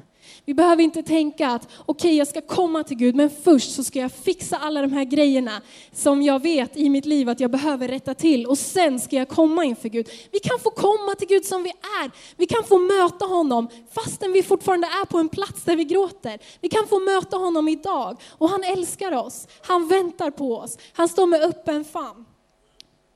Vi 0.44 0.54
behöver 0.54 0.82
inte 0.82 1.02
tänka 1.02 1.48
att 1.48 1.62
okej, 1.64 1.84
okay, 1.86 2.12
jag 2.12 2.28
ska 2.28 2.40
komma 2.40 2.84
till 2.84 2.96
Gud, 2.96 3.14
men 3.14 3.30
först 3.30 3.74
så 3.74 3.84
ska 3.84 3.98
jag 3.98 4.12
fixa 4.12 4.56
alla 4.56 4.82
de 4.82 4.92
här 4.92 5.04
grejerna 5.04 5.62
som 5.92 6.22
jag 6.22 6.42
vet 6.42 6.76
i 6.76 6.90
mitt 6.90 7.06
liv 7.06 7.28
att 7.28 7.40
jag 7.40 7.50
behöver 7.50 7.88
rätta 7.88 8.14
till 8.14 8.46
och 8.46 8.58
sen 8.58 9.00
ska 9.00 9.16
jag 9.16 9.28
komma 9.28 9.64
inför 9.64 9.88
Gud. 9.88 10.08
Vi 10.32 10.38
kan 10.38 10.58
få 10.58 10.70
komma 10.70 11.14
till 11.18 11.28
Gud 11.28 11.44
som 11.44 11.62
vi 11.62 11.70
är. 11.70 12.10
Vi 12.36 12.46
kan 12.46 12.64
få 12.64 12.78
möta 12.78 13.24
honom 13.24 13.68
fastän 13.90 14.32
vi 14.32 14.42
fortfarande 14.42 14.86
är 14.86 15.04
på 15.04 15.18
en 15.18 15.28
plats 15.28 15.64
där 15.64 15.76
vi 15.76 15.84
gråter. 15.84 16.38
Vi 16.60 16.68
kan 16.68 16.86
få 16.86 17.00
möta 17.00 17.36
honom 17.36 17.68
idag 17.68 18.20
och 18.30 18.48
han 18.48 18.64
älskar 18.64 19.12
oss. 19.12 19.48
Han 19.62 19.88
väntar 19.88 20.30
på 20.30 20.56
oss. 20.56 20.78
Han 20.92 21.08
står 21.08 21.26
med 21.26 21.42
öppen 21.42 21.84
famn. 21.84 22.25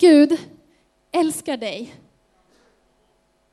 Gud 0.00 0.38
älskar 1.12 1.56
dig. 1.56 1.94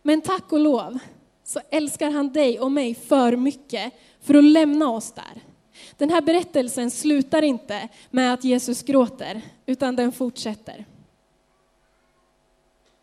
Men 0.01 0.21
tack 0.21 0.51
och 0.51 0.59
lov 0.59 0.99
så 1.43 1.59
älskar 1.69 2.11
han 2.11 2.33
dig 2.33 2.59
och 2.59 2.71
mig 2.71 2.95
för 2.95 3.35
mycket 3.35 3.93
för 4.21 4.33
att 4.33 4.43
lämna 4.43 4.89
oss 4.89 5.11
där. 5.11 5.41
Den 5.97 6.09
här 6.09 6.21
berättelsen 6.21 6.91
slutar 6.91 7.41
inte 7.41 7.89
med 8.09 8.33
att 8.33 8.43
Jesus 8.43 8.83
gråter, 8.83 9.41
utan 9.65 9.95
den 9.95 10.11
fortsätter. 10.11 10.85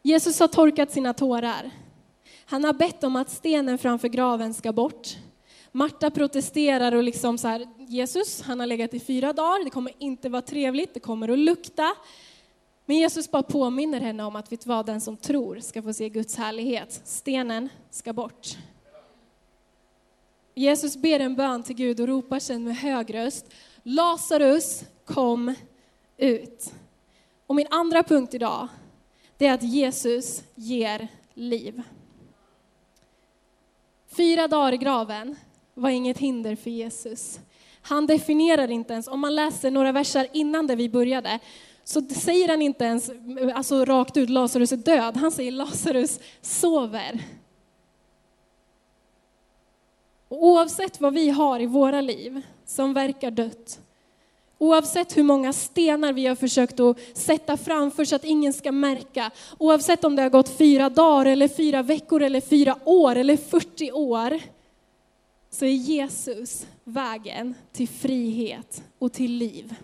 Jesus 0.02 0.40
har 0.40 0.48
torkat 0.48 0.92
sina 0.92 1.12
tårar. 1.12 1.70
Han 2.44 2.64
har 2.64 2.72
bett 2.72 3.04
om 3.04 3.16
att 3.16 3.30
stenen 3.30 3.78
framför 3.78 4.08
graven 4.08 4.54
ska 4.54 4.72
bort. 4.72 5.16
Marta 5.72 6.10
protesterar 6.10 6.94
och 6.94 7.02
liksom 7.02 7.38
så 7.38 7.48
här, 7.48 7.68
Jesus, 7.78 8.42
han 8.42 8.60
har 8.60 8.66
legat 8.66 8.94
i 8.94 9.00
fyra 9.00 9.32
dagar, 9.32 9.64
det 9.64 9.70
kommer 9.70 9.92
inte 9.98 10.28
vara 10.28 10.42
trevligt, 10.42 10.94
det 10.94 11.00
kommer 11.00 11.28
att 11.28 11.38
lukta. 11.38 11.94
Men 12.86 12.96
Jesus 12.96 13.30
bara 13.30 13.42
påminner 13.42 14.00
henne 14.00 14.24
om 14.24 14.36
att 14.36 14.52
vet 14.52 14.66
vad, 14.66 14.86
den 14.86 15.00
som 15.00 15.16
tror 15.16 15.58
ska 15.58 15.82
få 15.82 15.92
se 15.92 16.08
Guds 16.08 16.36
härlighet. 16.36 17.00
Stenen 17.04 17.68
ska 17.90 18.12
bort. 18.12 18.56
Jesus 20.54 20.96
ber 20.96 21.20
en 21.20 21.34
bön 21.34 21.62
till 21.62 21.76
Gud 21.76 22.00
och 22.00 22.08
ropar 22.08 22.38
sen 22.38 22.64
med 22.64 22.76
hög 22.76 23.14
röst, 23.14 23.46
Lazarus 23.82 24.84
kom 25.04 25.54
ut. 26.16 26.72
Och 27.46 27.54
min 27.54 27.66
andra 27.70 28.02
punkt 28.02 28.34
idag, 28.34 28.68
det 29.36 29.46
är 29.46 29.54
att 29.54 29.62
Jesus 29.62 30.42
ger 30.54 31.08
liv. 31.34 31.82
Fyra 34.16 34.48
dagar 34.48 34.72
i 34.72 34.76
graven 34.76 35.36
var 35.74 35.90
inget 35.90 36.18
hinder 36.18 36.56
för 36.56 36.70
Jesus. 36.70 37.40
Han 37.82 38.06
definierar 38.06 38.70
inte 38.70 38.92
ens, 38.92 39.08
om 39.08 39.20
man 39.20 39.34
läser 39.34 39.70
några 39.70 39.92
verser 39.92 40.28
innan 40.32 40.66
där 40.66 40.76
vi 40.76 40.88
började, 40.88 41.38
så 41.84 42.02
säger 42.02 42.48
han 42.48 42.62
inte 42.62 42.84
ens 42.84 43.10
alltså, 43.54 43.84
rakt 43.84 44.16
ut 44.16 44.30
Lazarus 44.30 44.72
är 44.72 44.76
död, 44.76 45.16
han 45.16 45.32
säger 45.32 45.52
Lazarus 45.52 46.20
sover. 46.40 47.20
Och 50.28 50.44
oavsett 50.44 51.00
vad 51.00 51.14
vi 51.14 51.30
har 51.30 51.60
i 51.60 51.66
våra 51.66 52.00
liv 52.00 52.42
som 52.66 52.94
verkar 52.94 53.30
dött, 53.30 53.80
oavsett 54.58 55.16
hur 55.16 55.22
många 55.22 55.52
stenar 55.52 56.12
vi 56.12 56.26
har 56.26 56.34
försökt 56.36 56.80
att 56.80 56.98
sätta 57.14 57.56
framför 57.56 58.04
så 58.04 58.16
att 58.16 58.24
ingen 58.24 58.52
ska 58.52 58.72
märka, 58.72 59.30
oavsett 59.58 60.04
om 60.04 60.16
det 60.16 60.22
har 60.22 60.30
gått 60.30 60.58
fyra 60.58 60.88
dagar 60.88 61.26
eller 61.26 61.48
fyra 61.48 61.82
veckor 61.82 62.22
eller 62.22 62.40
fyra 62.40 62.76
år 62.84 63.16
eller 63.16 63.36
40 63.36 63.92
år, 63.92 64.40
så 65.50 65.64
är 65.64 65.70
Jesus 65.70 66.66
vägen 66.84 67.54
till 67.72 67.88
frihet 67.88 68.82
och 68.98 69.12
till 69.12 69.32
liv. 69.32 69.74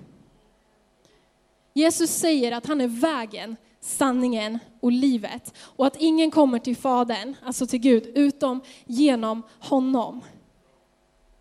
Jesus 1.72 2.10
säger 2.10 2.52
att 2.52 2.66
han 2.66 2.80
är 2.80 2.88
vägen, 2.88 3.56
sanningen 3.80 4.58
och 4.80 4.92
livet. 4.92 5.54
Och 5.58 5.86
att 5.86 5.96
ingen 5.96 6.30
kommer 6.30 6.58
till 6.58 6.76
Fadern, 6.76 7.36
alltså 7.44 7.66
till 7.66 7.78
Gud, 7.78 8.06
utom 8.14 8.60
genom 8.86 9.42
honom. 9.58 10.20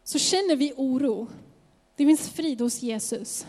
Så 0.03 0.19
känner 0.19 0.55
vi 0.55 0.73
oro. 0.77 1.27
Det 1.95 2.05
finns 2.05 2.29
frid 2.29 2.61
hos 2.61 2.81
Jesus. 2.81 3.45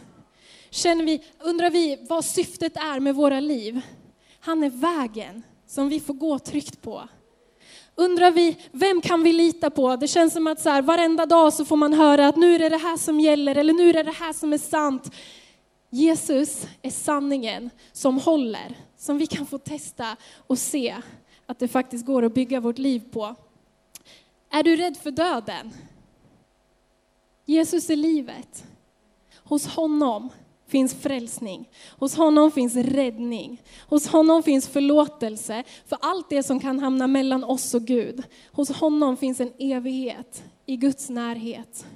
Känner 0.71 1.05
vi, 1.05 1.25
undrar 1.39 1.71
vi 1.71 2.07
vad 2.09 2.25
syftet 2.25 2.77
är 2.77 3.01
med 3.01 3.15
våra 3.15 3.41
liv? 3.41 3.81
Han 4.41 4.65
är 4.65 4.71
vägen 4.71 5.43
som 5.67 5.89
vi 5.89 6.01
får 6.01 6.15
gå 6.15 6.39
tryggt 6.39 6.83
på. 6.83 7.09
Undrar 7.95 8.31
vi, 8.31 8.57
vem 8.73 9.01
kan 9.01 9.23
vi 9.23 9.33
lita 9.33 9.71
på? 9.71 9.97
Det 9.97 10.09
känns 10.09 10.33
som 10.33 10.47
att 10.47 10.61
så 10.61 10.71
här, 10.71 10.83
varenda 10.83 11.27
dag 11.27 11.53
så 11.53 11.65
får 11.65 11.77
man 11.77 11.93
höra 11.93 12.29
att 12.29 12.37
nu 12.37 12.55
är 12.55 12.59
det 12.59 12.69
det 12.69 12.77
här 12.77 12.97
som 12.97 13.21
gäller, 13.21 13.57
eller 13.57 13.73
nu 13.73 13.89
är 13.89 13.93
det 13.93 14.03
det 14.03 14.11
här 14.11 14.33
som 14.33 14.53
är 14.53 14.59
sant. 14.59 15.11
Jesus 15.91 16.67
är 16.83 16.91
sanningen 16.91 17.71
som 17.93 18.19
håller, 18.19 18.77
som 18.97 19.19
vi 19.19 19.27
kan 19.27 19.47
få 19.47 19.59
testa 19.59 20.17
och 20.47 20.59
se 20.59 20.97
att 21.47 21.59
det 21.59 21.69
faktiskt 21.69 22.07
går 22.07 22.25
att 22.25 22.35
bygga 22.35 22.61
vårt 22.61 22.79
liv 22.79 23.03
på. 23.11 23.35
Är 24.51 24.63
du 24.63 24.77
rädd 24.77 24.97
för 24.97 25.11
döden? 25.11 25.73
Jesus 27.45 27.91
är 27.91 27.97
livet. 27.97 28.65
Hos 29.37 29.67
honom 29.67 30.29
finns 30.67 30.95
frälsning. 30.95 31.69
Hos 31.99 32.15
honom 32.15 32.51
finns 32.51 32.77
räddning. 32.77 33.63
Hos 33.89 34.07
honom 34.07 34.43
finns 34.43 34.69
förlåtelse 34.69 35.65
för 35.87 35.99
allt 36.01 36.31
det 36.31 36.43
som 36.43 36.61
kan 36.61 36.79
hamna 36.79 37.07
mellan 37.07 37.45
oss 37.45 37.75
och 37.75 37.83
Gud. 37.83 38.23
Hos 38.53 38.71
honom 38.71 39.17
finns 39.17 39.41
en 39.41 39.53
evighet 39.59 40.45
i 40.67 40.77
Guds 40.77 41.09
närhet. 41.09 41.87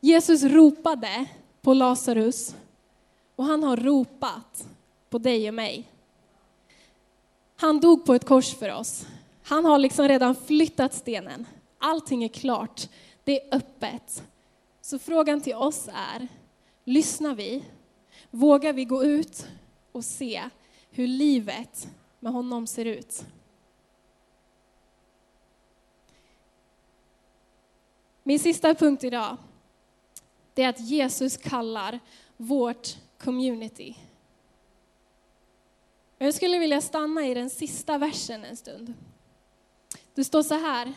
Jesus 0.00 0.42
ropade 0.42 1.26
på 1.62 1.74
Lazarus 1.74 2.54
och 3.36 3.44
han 3.44 3.62
har 3.62 3.76
ropat 3.76 4.68
på 5.10 5.18
dig 5.18 5.48
och 5.48 5.54
mig. 5.54 5.88
Han 7.56 7.80
dog 7.80 8.04
på 8.04 8.14
ett 8.14 8.24
kors 8.24 8.54
för 8.54 8.74
oss. 8.74 9.06
Han 9.42 9.64
har 9.64 9.78
liksom 9.78 10.08
redan 10.08 10.34
flyttat 10.34 10.94
stenen. 10.94 11.46
Allting 11.78 12.24
är 12.24 12.28
klart. 12.28 12.88
Det 13.24 13.42
är 13.42 13.56
öppet. 13.56 14.22
Så 14.80 14.98
frågan 14.98 15.40
till 15.40 15.54
oss 15.54 15.88
är, 15.94 16.28
lyssnar 16.84 17.34
vi? 17.34 17.64
Vågar 18.30 18.72
vi 18.72 18.84
gå 18.84 19.04
ut 19.04 19.46
och 19.92 20.04
se 20.04 20.42
hur 20.90 21.06
livet 21.06 21.88
med 22.20 22.32
honom 22.32 22.66
ser 22.66 22.84
ut? 22.84 23.24
Min 28.22 28.38
sista 28.38 28.74
punkt 28.74 29.04
idag, 29.04 29.36
det 30.58 30.64
är 30.64 30.68
att 30.68 30.80
Jesus 30.80 31.36
kallar 31.36 32.00
vårt 32.36 32.96
community. 33.18 33.94
Jag 36.18 36.34
skulle 36.34 36.58
vilja 36.58 36.80
stanna 36.80 37.26
i 37.26 37.34
den 37.34 37.50
sista 37.50 37.98
versen 37.98 38.44
en 38.44 38.56
stund. 38.56 38.94
Det 40.14 40.24
står 40.24 40.42
så 40.42 40.54
här, 40.54 40.92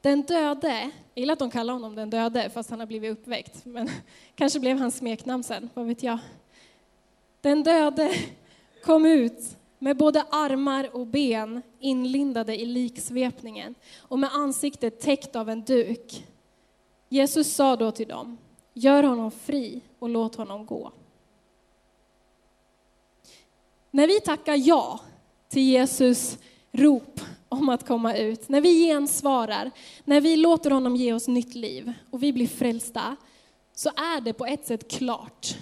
den 0.00 0.22
döde, 0.22 0.78
jag 1.14 1.20
gillar 1.22 1.32
att 1.32 1.38
de 1.38 1.50
kallar 1.50 1.72
honom 1.74 1.94
den 1.94 2.10
döde 2.10 2.50
fast 2.50 2.70
han 2.70 2.80
har 2.80 2.86
blivit 2.86 3.12
uppväckt, 3.12 3.64
men 3.64 3.90
kanske 4.34 4.60
blev 4.60 4.78
hans 4.78 4.96
smeknamn 4.96 5.44
sen, 5.44 5.70
vad 5.74 5.86
vet 5.86 6.02
jag. 6.02 6.18
Den 7.40 7.62
döde 7.62 8.14
kom 8.84 9.06
ut 9.06 9.56
med 9.78 9.96
både 9.96 10.22
armar 10.22 10.96
och 10.96 11.06
ben 11.06 11.62
inlindade 11.80 12.60
i 12.60 12.64
liksvepningen 12.64 13.74
och 13.98 14.18
med 14.18 14.30
ansiktet 14.32 15.00
täckt 15.00 15.36
av 15.36 15.50
en 15.50 15.62
duk. 15.64 16.26
Jesus 17.08 17.54
sa 17.54 17.76
då 17.76 17.90
till 17.90 18.08
dem, 18.08 18.38
gör 18.80 19.02
honom 19.02 19.30
fri 19.30 19.80
och 19.98 20.08
låt 20.08 20.34
honom 20.34 20.66
gå. 20.66 20.92
När 23.90 24.06
vi 24.06 24.20
tackar 24.20 24.56
ja 24.56 25.00
till 25.48 25.62
Jesus 25.62 26.38
rop 26.72 27.20
om 27.48 27.68
att 27.68 27.86
komma 27.86 28.16
ut, 28.16 28.48
när 28.48 28.60
vi 28.60 28.86
gensvarar, 28.86 29.70
när 30.04 30.20
vi 30.20 30.36
låter 30.36 30.70
honom 30.70 30.96
ge 30.96 31.12
oss 31.12 31.28
nytt 31.28 31.54
liv 31.54 31.92
och 32.10 32.22
vi 32.22 32.32
blir 32.32 32.46
frälsta, 32.46 33.16
så 33.74 33.88
är 33.88 34.20
det 34.20 34.32
på 34.32 34.46
ett 34.46 34.66
sätt 34.66 34.90
klart. 34.90 35.56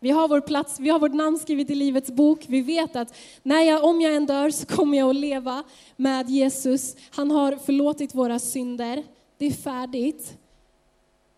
Vi 0.00 0.10
har 0.10 0.28
vår 0.28 0.40
plats, 0.40 0.80
vi 0.80 0.90
har 0.90 0.98
vårt 0.98 1.14
namn 1.14 1.38
skrivet 1.38 1.70
i 1.70 1.74
Livets 1.74 2.10
bok. 2.10 2.44
Vi 2.48 2.60
vet 2.60 2.96
att 2.96 3.16
när 3.42 3.62
jag, 3.62 3.84
om 3.84 4.00
jag 4.00 4.14
än 4.14 4.26
dör 4.26 4.50
så 4.50 4.66
kommer 4.66 4.98
jag 4.98 5.10
att 5.10 5.16
leva 5.16 5.64
med 5.96 6.30
Jesus. 6.30 6.96
Han 7.10 7.30
har 7.30 7.56
förlåtit 7.56 8.14
våra 8.14 8.38
synder. 8.38 9.04
Det 9.38 9.46
är 9.46 9.50
färdigt. 9.50 10.38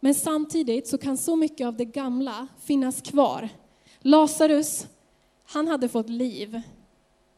Men 0.01 0.15
samtidigt 0.15 0.89
så 0.89 0.99
kan 0.99 1.17
så 1.17 1.37
mycket 1.37 1.67
av 1.67 1.77
det 1.77 1.85
gamla 1.85 2.49
finnas 2.65 3.01
kvar. 3.01 3.49
Lazarus, 3.99 4.87
han 5.45 5.69
hade 5.69 5.89
fått 5.89 6.09
liv. 6.09 6.63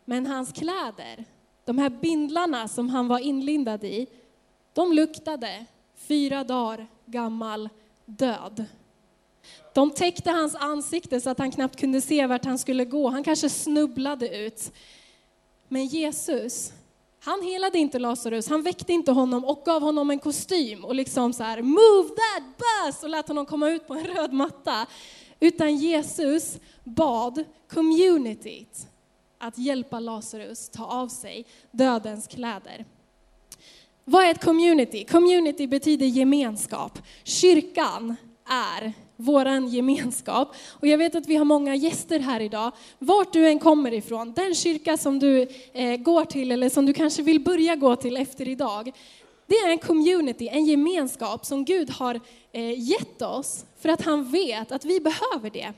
Men 0.04 0.26
hans 0.26 0.52
kläder, 0.52 1.24
de 1.64 1.78
här 1.78 1.90
bindlarna 1.90 2.68
som 2.68 2.88
han 2.88 3.08
var 3.08 3.18
inlindad 3.18 3.84
i, 3.84 4.06
de 4.72 4.92
luktade 4.92 5.64
fyra 5.96 6.44
dagar 6.44 6.86
gammal 7.06 7.68
död. 8.04 8.64
De 9.74 9.90
täckte 9.90 10.30
hans 10.30 10.54
ansikte 10.54 11.20
så 11.20 11.30
att 11.30 11.38
han 11.38 11.50
knappt 11.50 11.76
kunde 11.76 12.00
se 12.00 12.26
vart 12.26 12.44
han 12.44 12.58
skulle 12.58 12.84
gå. 12.84 13.08
Han 13.08 13.24
kanske 13.24 13.48
snubblade 13.48 14.38
ut. 14.38 14.72
Men 15.68 15.86
Jesus, 15.86 16.72
han 17.24 17.42
helade 17.42 17.78
inte 17.78 17.98
Lazarus, 17.98 18.48
han 18.48 18.62
väckte 18.62 18.92
inte 18.92 19.12
honom 19.12 19.44
och 19.44 19.62
gav 19.64 19.82
honom 19.82 20.10
en 20.10 20.18
kostym 20.18 20.84
och 20.84 20.94
liksom 20.94 21.32
så 21.32 21.42
här, 21.42 21.62
move 21.62 22.08
that 22.08 22.42
bus 22.58 23.02
och 23.02 23.08
lät 23.08 23.28
honom 23.28 23.46
komma 23.46 23.70
ut 23.70 23.86
på 23.86 23.94
en 23.94 24.04
röd 24.04 24.32
matta. 24.32 24.86
Utan 25.40 25.76
Jesus 25.76 26.58
bad 26.84 27.44
communityt 27.72 28.86
att 29.38 29.58
hjälpa 29.58 30.00
Lazarus 30.00 30.68
ta 30.68 30.84
av 30.84 31.08
sig 31.08 31.46
dödens 31.70 32.26
kläder. 32.26 32.84
Vad 34.04 34.24
är 34.24 34.30
ett 34.30 34.44
community? 34.44 35.04
Community 35.04 35.66
betyder 35.66 36.06
gemenskap. 36.06 36.98
Kyrkan 37.24 38.16
är 38.48 38.92
våran 39.24 39.68
gemenskap. 39.68 40.54
Och 40.70 40.86
jag 40.86 40.98
vet 40.98 41.14
att 41.14 41.26
vi 41.26 41.36
har 41.36 41.44
många 41.44 41.74
gäster 41.74 42.20
här 42.20 42.40
idag. 42.40 42.72
Vart 42.98 43.32
du 43.32 43.48
än 43.48 43.58
kommer 43.58 43.94
ifrån, 43.94 44.32
den 44.32 44.54
kyrka 44.54 44.96
som 44.96 45.18
du 45.18 45.48
eh, 45.72 45.96
går 45.96 46.24
till 46.24 46.52
eller 46.52 46.68
som 46.68 46.86
du 46.86 46.92
kanske 46.92 47.22
vill 47.22 47.40
börja 47.40 47.76
gå 47.76 47.96
till 47.96 48.16
efter 48.16 48.48
idag. 48.48 48.92
Det 49.46 49.54
är 49.54 49.70
en 49.70 49.78
community, 49.78 50.48
en 50.48 50.64
gemenskap 50.64 51.46
som 51.46 51.64
Gud 51.64 51.90
har 51.90 52.20
eh, 52.52 52.80
gett 52.80 53.22
oss 53.22 53.64
för 53.80 53.88
att 53.88 54.02
han 54.02 54.30
vet 54.30 54.72
att 54.72 54.84
vi 54.84 55.00
behöver 55.00 55.50
det. 55.50 55.72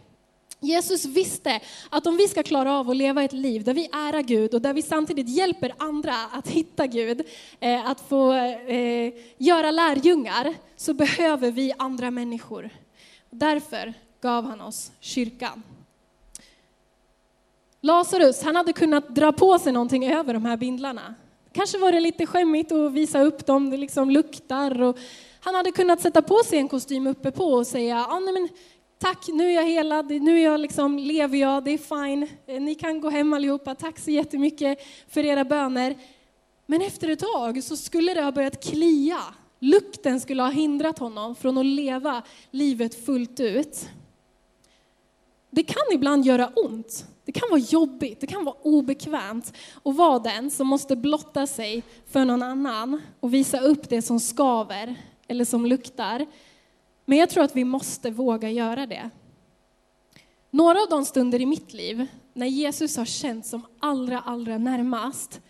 Jesus 0.64 1.04
visste 1.04 1.60
att 1.90 2.06
om 2.06 2.16
vi 2.16 2.28
ska 2.28 2.42
klara 2.42 2.72
av 2.72 2.90
att 2.90 2.96
leva 2.96 3.22
ett 3.22 3.32
liv 3.32 3.64
där 3.64 3.74
vi 3.74 3.88
ärar 3.92 4.22
Gud 4.22 4.54
och 4.54 4.62
där 4.62 4.72
vi 4.74 4.82
samtidigt 4.82 5.28
hjälper 5.28 5.74
andra 5.78 6.14
att 6.32 6.48
hitta 6.48 6.86
Gud, 6.86 7.22
eh, 7.60 7.90
att 7.90 8.00
få 8.00 8.32
eh, 8.32 9.12
göra 9.38 9.70
lärjungar, 9.70 10.54
så 10.76 10.94
behöver 10.94 11.50
vi 11.50 11.72
andra 11.78 12.10
människor. 12.10 12.70
Därför 13.38 13.94
gav 14.20 14.44
han 14.44 14.60
oss 14.60 14.92
kyrkan. 15.00 15.62
Lazarus, 17.80 18.42
han 18.42 18.56
hade 18.56 18.72
kunnat 18.72 19.14
dra 19.14 19.32
på 19.32 19.58
sig 19.58 19.72
någonting 19.72 20.06
över 20.06 20.34
de 20.34 20.44
här 20.44 20.56
bindlarna. 20.56 21.14
Kanske 21.52 21.78
var 21.78 21.92
det 21.92 22.00
lite 22.00 22.26
skämmigt 22.26 22.72
att 22.72 22.92
visa 22.92 23.22
upp 23.22 23.46
dem, 23.46 23.70
det 23.70 23.76
liksom 23.76 24.10
luktar. 24.10 24.82
Och 24.82 24.98
han 25.40 25.54
hade 25.54 25.70
kunnat 25.70 26.00
sätta 26.00 26.22
på 26.22 26.38
sig 26.44 26.58
en 26.58 26.68
kostym 26.68 27.06
uppe 27.06 27.30
på 27.30 27.44
och 27.44 27.66
säga, 27.66 28.06
ah, 28.08 28.18
nej 28.18 28.34
men, 28.34 28.48
tack, 28.98 29.28
nu 29.28 29.50
är 29.50 29.54
jag 29.54 29.64
helad, 29.64 30.10
nu 30.10 30.40
är 30.40 30.44
jag 30.44 30.60
liksom, 30.60 30.98
lever 30.98 31.38
jag, 31.38 31.64
det 31.64 31.70
är 31.70 31.78
fine, 31.78 32.28
ni 32.64 32.74
kan 32.74 33.00
gå 33.00 33.10
hem 33.10 33.32
allihopa, 33.32 33.74
tack 33.74 33.98
så 33.98 34.10
jättemycket 34.10 34.78
för 35.08 35.24
era 35.24 35.44
böner. 35.44 35.96
Men 36.66 36.82
efter 36.82 37.08
ett 37.08 37.20
tag 37.20 37.64
så 37.64 37.76
skulle 37.76 38.14
det 38.14 38.22
ha 38.22 38.32
börjat 38.32 38.64
klia. 38.64 39.20
Lukten 39.64 40.20
skulle 40.20 40.42
ha 40.42 40.50
hindrat 40.50 40.98
honom 40.98 41.34
från 41.34 41.58
att 41.58 41.66
leva 41.66 42.22
livet 42.50 43.04
fullt 43.04 43.40
ut. 43.40 43.88
Det 45.50 45.62
kan 45.62 45.82
ibland 45.92 46.26
göra 46.26 46.48
ont. 46.48 47.06
Det 47.24 47.32
kan 47.32 47.50
vara 47.50 47.60
jobbigt, 47.60 48.20
det 48.20 48.26
kan 48.26 48.44
vara 48.44 48.56
obekvämt 48.62 49.52
att 49.82 49.96
vara 49.96 50.18
den 50.18 50.50
som 50.50 50.66
måste 50.66 50.96
blotta 50.96 51.46
sig 51.46 51.82
för 52.06 52.24
någon 52.24 52.42
annan 52.42 53.02
och 53.20 53.34
visa 53.34 53.60
upp 53.60 53.88
det 53.88 54.02
som 54.02 54.20
skaver 54.20 54.94
eller 55.28 55.44
som 55.44 55.66
luktar. 55.66 56.26
Men 57.04 57.18
jag 57.18 57.30
tror 57.30 57.44
att 57.44 57.56
vi 57.56 57.64
måste 57.64 58.10
våga 58.10 58.50
göra 58.50 58.86
det. 58.86 59.10
Några 60.50 60.82
av 60.82 60.88
de 60.88 61.04
stunder 61.04 61.40
i 61.40 61.46
mitt 61.46 61.72
liv 61.72 62.06
när 62.32 62.46
Jesus 62.46 62.96
har 62.96 63.04
känts 63.04 63.50
som 63.50 63.66
allra, 63.80 64.20
allra 64.20 64.58
närmast, 64.58 65.40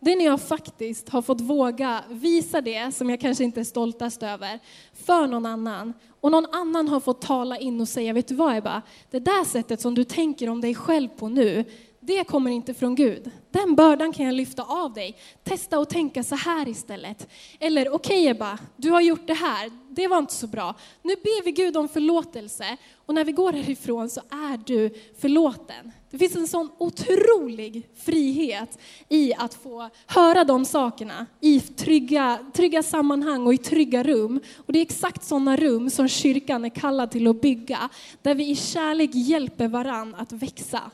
det 0.00 0.12
är 0.12 0.16
när 0.16 0.24
jag 0.24 0.40
faktiskt 0.40 1.08
har 1.08 1.22
fått 1.22 1.40
våga 1.40 2.04
visa 2.10 2.60
det 2.60 2.94
som 2.94 3.10
jag 3.10 3.20
kanske 3.20 3.44
inte 3.44 3.60
är 3.60 3.64
stoltast 3.64 4.22
över 4.22 4.58
för 4.92 5.26
någon 5.26 5.46
annan. 5.46 5.94
Och 6.20 6.30
någon 6.30 6.46
annan 6.52 6.88
har 6.88 7.00
fått 7.00 7.22
tala 7.22 7.58
in 7.58 7.80
och 7.80 7.88
säga, 7.88 8.12
vet 8.12 8.28
du 8.28 8.34
vad 8.34 8.56
Ebba, 8.56 8.82
det 9.10 9.18
där 9.18 9.44
sättet 9.44 9.80
som 9.80 9.94
du 9.94 10.04
tänker 10.04 10.48
om 10.48 10.60
dig 10.60 10.74
själv 10.74 11.08
på 11.08 11.28
nu, 11.28 11.64
det 12.10 12.24
kommer 12.24 12.50
inte 12.50 12.74
från 12.74 12.94
Gud. 12.94 13.30
Den 13.50 13.74
bördan 13.74 14.12
kan 14.12 14.26
jag 14.26 14.34
lyfta 14.34 14.62
av 14.62 14.92
dig. 14.92 15.16
Testa 15.44 15.78
att 15.78 15.90
tänka 15.90 16.22
så 16.22 16.34
här 16.34 16.68
istället. 16.68 17.28
Eller 17.60 17.94
okej 17.94 18.20
okay, 18.20 18.26
Ebba, 18.26 18.58
du 18.76 18.90
har 18.90 19.00
gjort 19.00 19.26
det 19.26 19.34
här, 19.34 19.70
det 19.90 20.08
var 20.08 20.18
inte 20.18 20.34
så 20.34 20.46
bra. 20.46 20.74
Nu 21.02 21.14
ber 21.14 21.44
vi 21.44 21.52
Gud 21.52 21.76
om 21.76 21.88
förlåtelse 21.88 22.76
och 23.06 23.14
när 23.14 23.24
vi 23.24 23.32
går 23.32 23.52
härifrån 23.52 24.10
så 24.10 24.20
är 24.30 24.60
du 24.66 24.94
förlåten. 25.20 25.92
Det 26.10 26.18
finns 26.18 26.36
en 26.36 26.46
sån 26.48 26.70
otrolig 26.78 27.88
frihet 27.96 28.78
i 29.08 29.34
att 29.34 29.54
få 29.54 29.88
höra 30.06 30.44
de 30.44 30.64
sakerna 30.64 31.26
i 31.40 31.60
trygga, 31.60 32.38
trygga 32.54 32.82
sammanhang 32.82 33.46
och 33.46 33.54
i 33.54 33.58
trygga 33.58 34.02
rum. 34.02 34.40
Och 34.56 34.72
det 34.72 34.78
är 34.78 34.82
exakt 34.82 35.24
sådana 35.24 35.56
rum 35.56 35.90
som 35.90 36.08
kyrkan 36.08 36.64
är 36.64 36.68
kallad 36.68 37.10
till 37.10 37.28
att 37.28 37.42
bygga, 37.42 37.88
där 38.22 38.34
vi 38.34 38.50
i 38.50 38.56
kärlek 38.56 39.10
hjälper 39.14 39.68
varann 39.68 40.14
att 40.14 40.32
växa. 40.32 40.90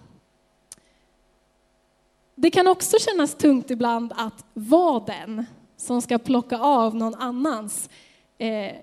Det 2.39 2.51
kan 2.51 2.67
också 2.67 2.97
kännas 2.99 3.35
tungt 3.35 3.71
ibland 3.71 4.13
att 4.17 4.45
vara 4.55 5.01
den 5.01 5.47
som 5.77 6.03
ska 6.03 6.19
plocka 6.19 6.59
av 6.59 6.97
någon 6.97 7.15
annans 7.15 7.91
eh, 8.39 8.77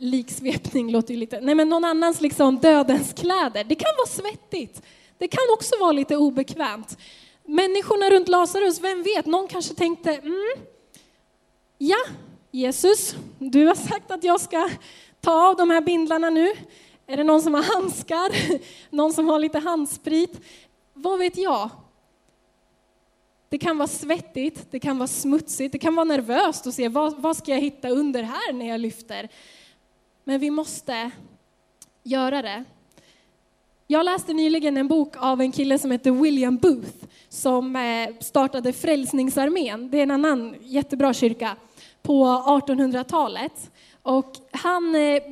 liksvepning, 0.00 0.92
låter 0.92 1.14
ju 1.14 1.20
lite, 1.20 1.40
nej 1.40 1.54
men 1.54 1.68
någon 1.68 1.84
annans 1.84 2.20
liksom 2.20 2.58
dödens 2.58 3.12
kläder. 3.12 3.64
Det 3.64 3.74
kan 3.74 3.90
vara 3.96 4.06
svettigt. 4.06 4.82
Det 5.18 5.28
kan 5.28 5.44
också 5.52 5.74
vara 5.80 5.92
lite 5.92 6.16
obekvämt. 6.16 6.98
Människorna 7.44 8.10
runt 8.10 8.28
Lazarus, 8.28 8.80
vem 8.80 9.02
vet, 9.02 9.26
någon 9.26 9.48
kanske 9.48 9.74
tänkte, 9.74 10.14
mm, 10.14 10.58
ja, 11.78 11.98
Jesus, 12.50 13.16
du 13.38 13.66
har 13.66 13.74
sagt 13.74 14.10
att 14.10 14.24
jag 14.24 14.40
ska 14.40 14.68
ta 15.20 15.48
av 15.48 15.56
de 15.56 15.70
här 15.70 15.80
bindlarna 15.80 16.30
nu. 16.30 16.52
Är 17.06 17.16
det 17.16 17.24
någon 17.24 17.42
som 17.42 17.54
har 17.54 17.62
handskar? 17.62 18.58
Någon 18.90 19.12
som 19.12 19.28
har 19.28 19.38
lite 19.38 19.58
handsprit? 19.58 20.40
Vad 20.92 21.18
vet 21.18 21.36
jag? 21.36 21.70
Det 23.54 23.58
kan 23.58 23.78
vara 23.78 23.88
svettigt, 23.88 24.66
det 24.70 24.80
kan 24.80 24.98
vara 24.98 25.06
smutsigt, 25.06 25.72
det 25.72 25.78
kan 25.78 25.94
vara 25.94 26.04
nervöst 26.04 26.66
att 26.66 26.74
se 26.74 26.88
vad, 26.88 27.22
vad 27.22 27.36
ska 27.36 27.50
jag 27.50 27.60
hitta 27.60 27.88
under 27.88 28.22
här 28.22 28.52
när 28.52 28.68
jag 28.68 28.80
lyfter. 28.80 29.28
Men 30.24 30.40
vi 30.40 30.50
måste 30.50 31.10
göra 32.02 32.42
det. 32.42 32.64
Jag 33.86 34.04
läste 34.04 34.32
nyligen 34.32 34.76
en 34.76 34.88
bok 34.88 35.14
av 35.18 35.40
en 35.40 35.52
kille 35.52 35.78
som 35.78 35.90
heter 35.90 36.10
William 36.10 36.56
Booth 36.56 37.06
som 37.28 37.76
eh, 37.76 38.08
startade 38.20 38.72
Frälsningsarmén. 38.72 39.90
Det 39.90 39.98
är 39.98 40.02
en 40.02 40.10
annan 40.10 40.56
jättebra 40.60 41.12
kyrka 41.14 41.56
på 42.02 42.24
1800-talet. 42.24 43.70
Och 44.02 44.32
han, 44.50 44.94
eh, 44.94 45.22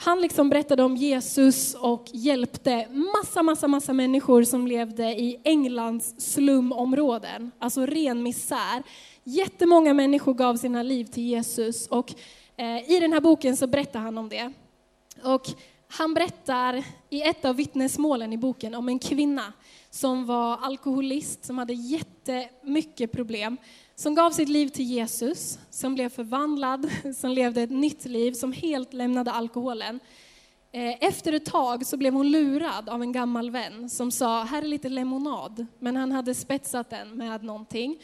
han 0.00 0.20
liksom 0.20 0.50
berättade 0.50 0.82
om 0.82 0.96
Jesus 0.96 1.74
och 1.74 2.04
hjälpte 2.12 2.86
massa, 2.88 3.42
massa, 3.42 3.68
massa 3.68 3.92
människor 3.92 4.42
som 4.42 4.66
levde 4.66 5.04
i 5.04 5.40
Englands 5.44 6.14
slumområden, 6.18 7.50
alltså 7.58 7.86
ren 7.86 8.22
misär. 8.22 8.82
Jättemånga 9.24 9.94
människor 9.94 10.34
gav 10.34 10.56
sina 10.56 10.82
liv 10.82 11.04
till 11.04 11.22
Jesus 11.22 11.86
och 11.86 12.14
eh, 12.56 12.90
i 12.90 13.00
den 13.00 13.12
här 13.12 13.20
boken 13.20 13.56
så 13.56 13.66
berättar 13.66 14.00
han 14.00 14.18
om 14.18 14.28
det. 14.28 14.52
Och 15.22 15.46
han 15.88 16.14
berättar 16.14 16.84
i 17.10 17.22
ett 17.22 17.44
av 17.44 17.56
vittnesmålen 17.56 18.32
i 18.32 18.36
boken 18.36 18.74
om 18.74 18.88
en 18.88 18.98
kvinna 18.98 19.52
som 19.90 20.26
var 20.26 20.56
alkoholist, 20.56 21.44
som 21.44 21.58
hade 21.58 21.72
jättemycket 21.72 23.12
problem, 23.12 23.56
som 23.94 24.14
gav 24.14 24.30
sitt 24.30 24.48
liv 24.48 24.68
till 24.68 24.84
Jesus, 24.84 25.58
som 25.70 25.94
blev 25.94 26.08
förvandlad, 26.08 26.90
som 27.16 27.30
levde 27.30 27.62
ett 27.62 27.70
nytt 27.70 28.04
liv, 28.04 28.32
som 28.32 28.52
helt 28.52 28.92
lämnade 28.92 29.32
alkoholen. 29.32 30.00
Eh, 30.72 31.04
efter 31.04 31.32
ett 31.32 31.44
tag 31.44 31.86
så 31.86 31.96
blev 31.96 32.14
hon 32.14 32.30
lurad 32.30 32.88
av 32.88 33.02
en 33.02 33.12
gammal 33.12 33.50
vän 33.50 33.90
som 33.90 34.10
sa, 34.10 34.42
här 34.42 34.62
är 34.62 34.66
lite 34.66 34.88
lemonad, 34.88 35.66
men 35.78 35.96
han 35.96 36.12
hade 36.12 36.34
spetsat 36.34 36.90
den 36.90 37.10
med 37.10 37.44
någonting. 37.44 37.98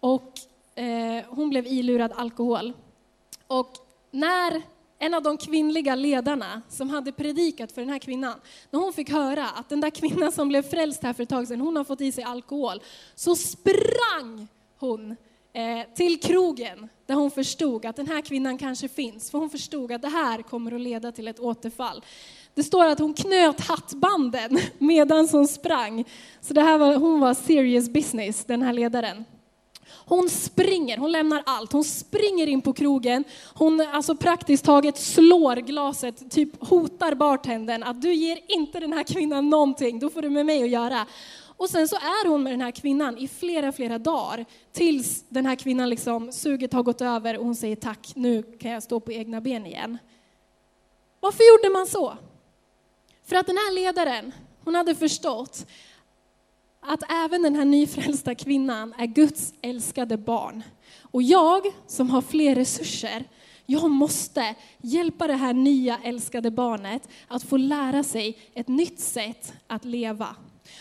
Och 0.00 0.32
eh, 0.74 1.24
hon 1.28 1.50
blev 1.50 1.66
ilurad 1.66 2.12
alkohol. 2.12 2.72
Och 3.46 3.76
när 4.10 4.62
en 4.98 5.14
av 5.14 5.22
de 5.22 5.36
kvinnliga 5.36 5.94
ledarna 5.94 6.62
som 6.68 6.90
hade 6.90 7.12
predikat 7.12 7.72
för 7.72 7.80
den 7.80 7.90
här 7.90 7.98
kvinnan, 7.98 8.40
när 8.70 8.80
hon 8.80 8.92
fick 8.92 9.10
höra 9.10 9.48
att 9.48 9.68
den 9.68 9.80
där 9.80 9.90
kvinnan 9.90 10.32
som 10.32 10.48
blev 10.48 10.62
frälst 10.62 11.02
här 11.02 11.12
för 11.12 11.22
ett 11.22 11.28
tag 11.28 11.48
sedan, 11.48 11.60
hon 11.60 11.76
har 11.76 11.84
fått 11.84 12.00
i 12.00 12.12
sig 12.12 12.24
alkohol, 12.24 12.82
så 13.14 13.36
sprang 13.36 14.48
hon 14.78 15.16
eh, 15.52 15.94
till 15.94 16.20
krogen 16.20 16.88
där 17.06 17.14
hon 17.14 17.30
förstod 17.30 17.86
att 17.86 17.96
den 17.96 18.06
här 18.06 18.20
kvinnan 18.20 18.58
kanske 18.58 18.88
finns, 18.88 19.30
för 19.30 19.38
hon 19.38 19.50
förstod 19.50 19.92
att 19.92 20.02
det 20.02 20.08
här 20.08 20.42
kommer 20.42 20.74
att 20.74 20.80
leda 20.80 21.12
till 21.12 21.28
ett 21.28 21.40
återfall. 21.40 22.04
Det 22.54 22.62
står 22.62 22.86
att 22.86 22.98
hon 22.98 23.14
knöt 23.14 23.60
hattbanden 23.60 24.58
medan 24.78 25.28
hon 25.32 25.48
sprang. 25.48 26.04
Så 26.40 26.54
det 26.54 26.62
här 26.62 26.78
var, 26.78 26.96
hon 26.96 27.20
var 27.20 27.34
serious 27.34 27.88
business, 27.88 28.44
den 28.44 28.62
här 28.62 28.72
ledaren. 28.72 29.24
Hon 30.08 30.28
springer, 30.28 30.96
hon 30.96 31.12
lämnar 31.12 31.42
allt. 31.46 31.72
Hon 31.72 31.84
springer 31.84 32.46
in 32.46 32.60
på 32.62 32.72
krogen. 32.72 33.24
Hon 33.54 33.80
alltså 33.80 34.16
praktiskt 34.16 34.64
taget 34.64 34.98
slår 34.98 35.56
glaset, 35.56 36.30
typ 36.30 36.68
hotar 36.68 37.14
bartendern 37.14 37.82
att 37.82 38.02
du 38.02 38.14
ger 38.14 38.38
inte 38.48 38.80
den 38.80 38.92
här 38.92 39.02
kvinnan 39.02 39.50
någonting, 39.50 39.98
då 39.98 40.10
får 40.10 40.22
du 40.22 40.30
med 40.30 40.46
mig 40.46 40.62
att 40.62 40.68
göra. 40.68 41.06
Och 41.56 41.70
sen 41.70 41.88
så 41.88 41.96
är 41.96 42.28
hon 42.28 42.42
med 42.42 42.52
den 42.52 42.60
här 42.60 42.70
kvinnan 42.70 43.18
i 43.18 43.28
flera, 43.28 43.72
flera 43.72 43.98
dagar 43.98 44.44
tills 44.72 45.24
den 45.28 45.46
här 45.46 45.56
kvinnan 45.56 45.90
liksom, 45.90 46.32
suget 46.32 46.72
har 46.72 46.82
gått 46.82 47.00
över 47.00 47.38
och 47.38 47.44
hon 47.44 47.56
säger 47.56 47.76
tack, 47.76 48.12
nu 48.14 48.42
kan 48.42 48.70
jag 48.70 48.82
stå 48.82 49.00
på 49.00 49.12
egna 49.12 49.40
ben 49.40 49.66
igen. 49.66 49.98
Varför 51.20 51.44
gjorde 51.52 51.78
man 51.78 51.86
så? 51.86 52.16
För 53.26 53.36
att 53.36 53.46
den 53.46 53.56
här 53.56 53.74
ledaren, 53.74 54.32
hon 54.64 54.74
hade 54.74 54.94
förstått 54.94 55.66
att 56.88 57.02
även 57.10 57.42
den 57.42 57.54
här 57.54 57.64
nyfrälsta 57.64 58.34
kvinnan 58.34 58.94
är 58.98 59.06
Guds 59.06 59.54
älskade 59.62 60.16
barn. 60.16 60.62
Och 61.02 61.22
jag 61.22 61.62
som 61.86 62.10
har 62.10 62.22
fler 62.22 62.54
resurser, 62.54 63.24
jag 63.66 63.90
måste 63.90 64.54
hjälpa 64.82 65.26
det 65.26 65.34
här 65.34 65.52
nya 65.52 65.98
älskade 66.04 66.50
barnet 66.50 67.08
att 67.28 67.42
få 67.42 67.56
lära 67.56 68.02
sig 68.02 68.38
ett 68.54 68.68
nytt 68.68 69.00
sätt 69.00 69.52
att 69.66 69.84
leva. 69.84 70.36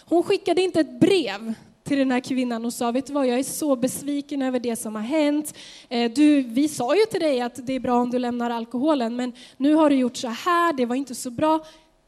Hon 0.06 0.24
skickade 0.24 0.62
inte 0.62 0.80
ett 0.80 1.00
brev 1.00 1.54
till 1.84 1.98
den 1.98 2.12
här 2.12 2.20
kvinnan 2.20 2.66
och 2.66 2.74
sa, 2.74 2.92
vet 2.92 3.08
du 3.08 3.14
vad, 3.14 3.28
jag 3.28 3.40
är 3.40 3.44
så 3.44 3.76
besviken 3.76 4.42
över 4.42 4.60
det 4.60 4.76
som 4.76 4.96
har 4.96 5.02
hänt. 5.02 5.58
Eh, 5.90 6.12
du, 6.12 6.42
vi 6.42 6.68
sa 6.68 6.96
ju 6.96 7.06
till 7.06 7.20
dig 7.20 7.42
att 7.42 7.68
det 7.68 7.74
är 7.74 7.80
bra 7.80 8.02
om 8.02 8.10
du 8.10 8.20
lämnar 8.20 8.50
alkoholen, 8.50 9.16
men 9.16 9.34
nu 9.58 9.74
har 9.74 9.90
du 9.90 9.96
gjort 9.96 10.18
så 10.18 10.28
här, 10.28 10.74
det 10.74 10.86
var 10.86 10.96
inte 10.96 11.16
så 11.16 11.32
bra. 11.32 11.66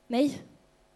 Nej, 0.07 0.41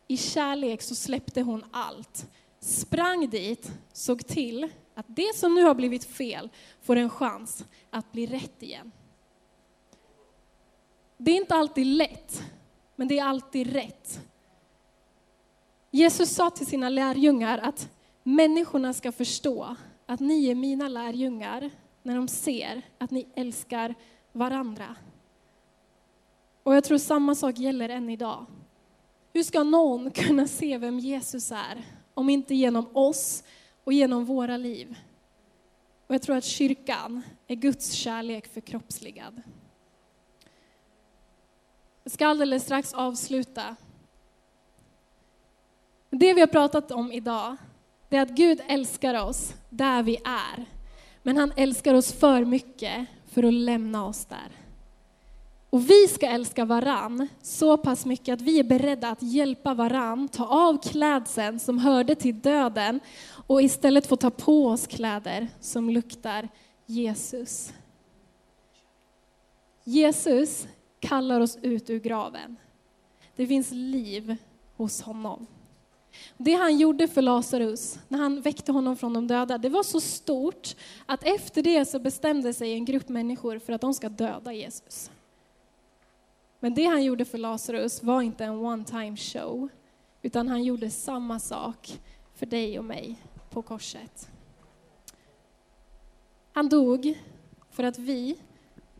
i 0.08 0.18
kärlek 0.18 0.82
så 0.82 0.96
släppte 0.96 1.42
hon 1.42 1.64
allt 1.72 2.28
sprang 2.64 3.30
dit, 3.30 3.72
såg 3.94 4.28
till 4.28 4.70
att 4.96 5.06
det 5.08 5.36
som 5.36 5.56
nu 5.56 5.64
har 5.64 5.76
blivit 5.76 6.06
fel 6.06 6.50
får 6.82 6.96
en 6.96 7.10
chans 7.10 7.66
att 7.90 8.12
bli 8.12 8.26
rätt 8.26 8.64
igen. 8.64 8.92
Det 11.18 11.32
är 11.32 11.36
inte 11.36 11.56
alltid 11.56 11.88
lätt, 11.88 12.44
men 12.96 13.08
det 13.08 13.20
är 13.20 13.26
alltid 13.26 13.74
rätt. 13.74 14.20
Jesus 15.92 16.36
sa 16.36 16.50
till 16.50 16.66
sina 16.66 16.90
lärjungar 16.90 17.58
att 17.58 17.90
människorna 18.24 18.94
ska 18.94 19.12
förstå 19.12 19.76
att 20.06 20.20
ni 20.20 20.48
är 20.48 20.56
mina 20.56 20.88
lärjungar 20.88 21.70
när 22.04 22.16
de 22.16 22.28
ser 22.28 22.82
att 22.98 23.12
ni 23.12 23.28
älskar 23.36 23.96
varandra. 24.32 24.96
Och 26.64 26.76
jag 26.76 26.84
tror 26.84 26.98
samma 26.98 27.36
sak 27.36 27.58
gäller 27.58 27.90
än 27.90 28.10
idag. 28.10 28.46
Hur 29.34 29.44
ska 29.44 29.64
någon 29.64 30.12
kunna 30.12 30.48
se 30.48 30.78
vem 30.78 31.00
Jesus 31.00 31.52
är 31.52 31.84
om 32.14 32.30
inte 32.30 32.56
genom 32.56 32.98
oss 32.98 33.44
och 33.84 33.94
genom 33.94 34.26
våra 34.26 34.58
liv. 34.58 34.96
Och 36.08 36.16
jag 36.16 36.22
tror 36.22 36.36
att 36.36 36.44
kyrkan 36.44 37.22
är 37.48 37.56
Guds 37.56 37.92
kärlek 37.92 38.54
förkroppsligad. 38.54 39.42
Jag 42.04 42.12
ska 42.12 42.28
alldeles 42.28 42.64
strax 42.64 42.94
avsluta. 42.94 43.76
Det 46.10 46.34
vi 46.34 46.40
har 46.40 46.48
pratat 46.48 46.92
om 46.92 47.12
idag, 47.12 47.56
det 48.10 48.18
är 48.18 48.22
att 48.22 48.30
Gud 48.30 48.62
älskar 48.68 49.24
oss 49.24 49.54
där 49.70 50.04
vi 50.04 50.18
är. 50.26 50.66
Men 51.24 51.38
han 51.38 51.54
älskar 51.56 51.94
oss 51.94 52.14
för 52.14 52.46
mycket 52.46 53.08
för 53.28 53.44
att 53.44 53.54
lämna 53.54 54.06
oss 54.06 54.26
där. 54.26 54.63
Och 55.74 55.90
vi 55.90 56.08
ska 56.08 56.28
älska 56.28 56.66
varann 56.66 57.28
så 57.42 57.78
pass 57.78 58.06
mycket 58.06 58.34
att 58.34 58.42
vi 58.42 58.60
är 58.60 58.64
beredda 58.64 59.10
att 59.10 59.22
hjälpa 59.24 59.74
varann, 59.74 60.28
ta 60.28 60.46
av 60.46 60.82
klädseln 60.82 61.60
som 61.60 61.80
hörde 61.80 62.16
till 62.16 62.40
döden 62.40 63.00
och 63.48 63.62
istället 63.62 64.08
få 64.08 64.16
ta 64.16 64.30
på 64.30 64.68
oss 64.68 64.88
kläder 64.88 65.48
som 65.60 65.90
luktar 65.90 66.50
Jesus. 66.86 67.74
Jesus 69.84 70.68
kallar 71.00 71.42
oss 71.42 71.58
ut 71.62 71.90
ur 71.90 72.00
graven. 72.00 72.56
Det 73.36 73.48
finns 73.48 73.72
liv 73.72 74.36
hos 74.76 75.02
honom. 75.02 75.48
Det 76.38 76.54
han 76.54 76.78
gjorde 76.78 77.08
för 77.08 77.22
Lazarus, 77.22 78.00
när 78.08 78.20
han 78.20 78.42
väckte 78.42 78.72
honom 78.72 78.98
från 78.98 79.14
de 79.14 79.28
döda, 79.28 79.58
det 79.58 79.70
var 79.70 79.84
så 79.84 80.00
stort 80.00 80.76
att 81.06 81.24
efter 81.24 81.64
det 81.64 81.86
så 81.86 82.00
bestämde 82.00 82.54
sig 82.54 82.74
en 82.74 82.86
grupp 82.86 83.10
människor 83.10 83.60
för 83.60 83.74
att 83.74 83.82
de 83.82 83.94
ska 83.94 84.10
döda 84.10 84.54
Jesus. 84.54 85.10
Men 86.64 86.74
det 86.74 86.86
han 86.86 87.04
gjorde 87.04 87.26
för 87.26 87.38
Lazarus 87.38 88.04
var 88.04 88.22
inte 88.22 88.46
en 88.46 88.56
one 88.56 88.86
time 88.86 89.18
show, 89.18 89.70
utan 90.22 90.48
han 90.48 90.64
gjorde 90.64 90.90
samma 90.90 91.40
sak 91.40 92.02
för 92.34 92.46
dig 92.46 92.80
och 92.80 92.86
mig 92.86 93.16
på 93.50 93.62
korset. 93.62 94.30
Han 96.54 96.70
dog 96.70 97.20
för 97.72 97.84
att 97.84 98.00
vi, 98.00 98.38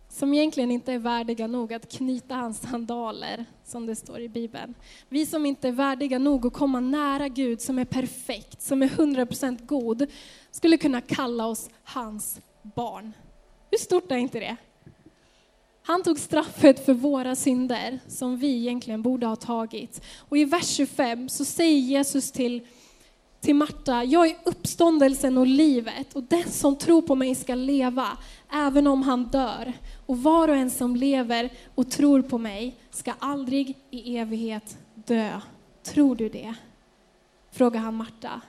som 0.10 0.34
egentligen 0.34 0.72
inte 0.72 0.94
är 0.94 1.00
värdiga 1.00 1.48
nog 1.48 1.74
att 1.74 1.92
knyta 1.92 2.36
hans 2.36 2.62
sandaler, 2.62 3.46
som 3.64 3.86
det 3.86 3.96
står 3.96 4.20
i 4.20 4.30
Bibeln. 4.30 4.74
Vi 5.10 5.26
som 5.26 5.46
inte 5.46 5.68
är 5.68 5.72
värdiga 5.72 6.20
nog 6.20 6.48
att 6.48 6.54
komma 6.54 6.80
nära 6.80 7.28
Gud, 7.28 7.62
som 7.62 7.80
är 7.80 7.86
perfekt, 7.86 8.62
som 8.62 8.82
är 8.82 8.88
100% 8.88 9.66
god, 9.66 10.08
skulle 10.52 10.78
kunna 10.78 11.02
kalla 11.02 11.48
oss 11.48 11.70
hans 11.84 12.42
barn. 12.62 13.14
Hur 13.72 13.78
stort 13.78 14.12
är 14.12 14.18
inte 14.18 14.40
det? 14.40 14.58
Han 15.86 16.04
tog 16.04 16.20
straffet 16.20 16.86
för 16.86 16.94
våra 16.94 17.36
synder 17.36 18.00
som 18.08 18.38
vi 18.38 18.58
egentligen 18.58 19.02
borde 19.02 19.26
ha 19.26 19.36
tagit. 19.36 20.02
Och 20.20 20.38
i 20.38 20.46
vers 20.46 20.68
25 20.68 21.30
så 21.30 21.46
säger 21.46 21.80
Jesus 21.80 22.32
till, 22.32 22.68
till 23.42 23.56
Marta, 23.56 24.04
jag 24.04 24.28
är 24.28 24.36
uppståndelsen 24.44 25.38
och 25.38 25.48
livet 25.48 26.14
och 26.14 26.24
den 26.24 26.52
som 26.52 26.76
tror 26.76 27.02
på 27.02 27.16
mig 27.16 27.36
ska 27.36 27.56
leva 27.56 28.18
även 28.52 28.88
om 28.88 29.04
han 29.04 29.24
dör. 29.24 29.74
Och 30.06 30.18
var 30.18 30.48
och 30.48 30.56
en 30.56 30.72
som 30.72 30.96
lever 30.96 31.50
och 31.76 31.92
tror 31.92 32.22
på 32.22 32.38
mig 32.38 32.76
ska 32.92 33.14
aldrig 33.20 33.78
i 33.90 34.18
evighet 34.18 34.78
dö. 34.96 35.42
Tror 35.84 36.16
du 36.16 36.30
det? 36.30 36.54
Frågar 37.52 37.80
han 37.80 37.96
Marta. 37.96 38.42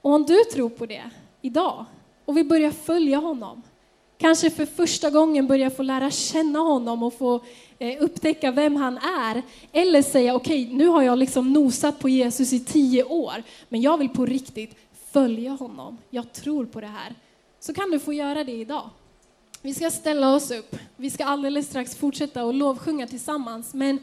Och 0.00 0.12
om 0.12 0.22
du 0.22 0.44
tror 0.44 0.68
på 0.68 0.86
det 0.86 1.10
idag 1.42 1.84
och 2.24 2.36
vi 2.36 2.44
börjar 2.44 2.70
följa 2.70 3.18
honom, 3.18 3.62
kanske 4.18 4.50
för 4.50 4.66
första 4.66 5.10
gången 5.10 5.46
börja 5.46 5.70
få 5.70 5.82
lära 5.82 6.10
känna 6.10 6.58
honom 6.58 7.02
och 7.02 7.14
få 7.14 7.40
eh, 7.78 8.02
upptäcka 8.02 8.50
vem 8.50 8.76
han 8.76 8.98
är. 8.98 9.42
Eller 9.72 10.02
säga, 10.02 10.34
okej, 10.34 10.64
okay, 10.64 10.76
nu 10.76 10.86
har 10.86 11.02
jag 11.02 11.18
liksom 11.18 11.52
nosat 11.52 11.98
på 11.98 12.08
Jesus 12.08 12.52
i 12.52 12.60
tio 12.60 13.04
år, 13.04 13.42
men 13.68 13.82
jag 13.82 13.98
vill 13.98 14.08
på 14.08 14.26
riktigt 14.26 14.76
följa 15.12 15.50
honom. 15.50 15.98
Jag 16.10 16.32
tror 16.32 16.66
på 16.66 16.80
det 16.80 16.86
här. 16.86 17.14
Så 17.60 17.74
kan 17.74 17.90
du 17.90 17.98
få 17.98 18.12
göra 18.12 18.44
det 18.44 18.52
idag. 18.52 18.90
Vi 19.62 19.74
ska 19.74 19.90
ställa 19.90 20.34
oss 20.34 20.50
upp. 20.50 20.76
Vi 20.96 21.10
ska 21.10 21.24
alldeles 21.24 21.66
strax 21.66 21.96
fortsätta 21.96 22.44
och 22.44 22.54
lovsjunga 22.54 23.06
tillsammans, 23.06 23.74
men 23.74 23.98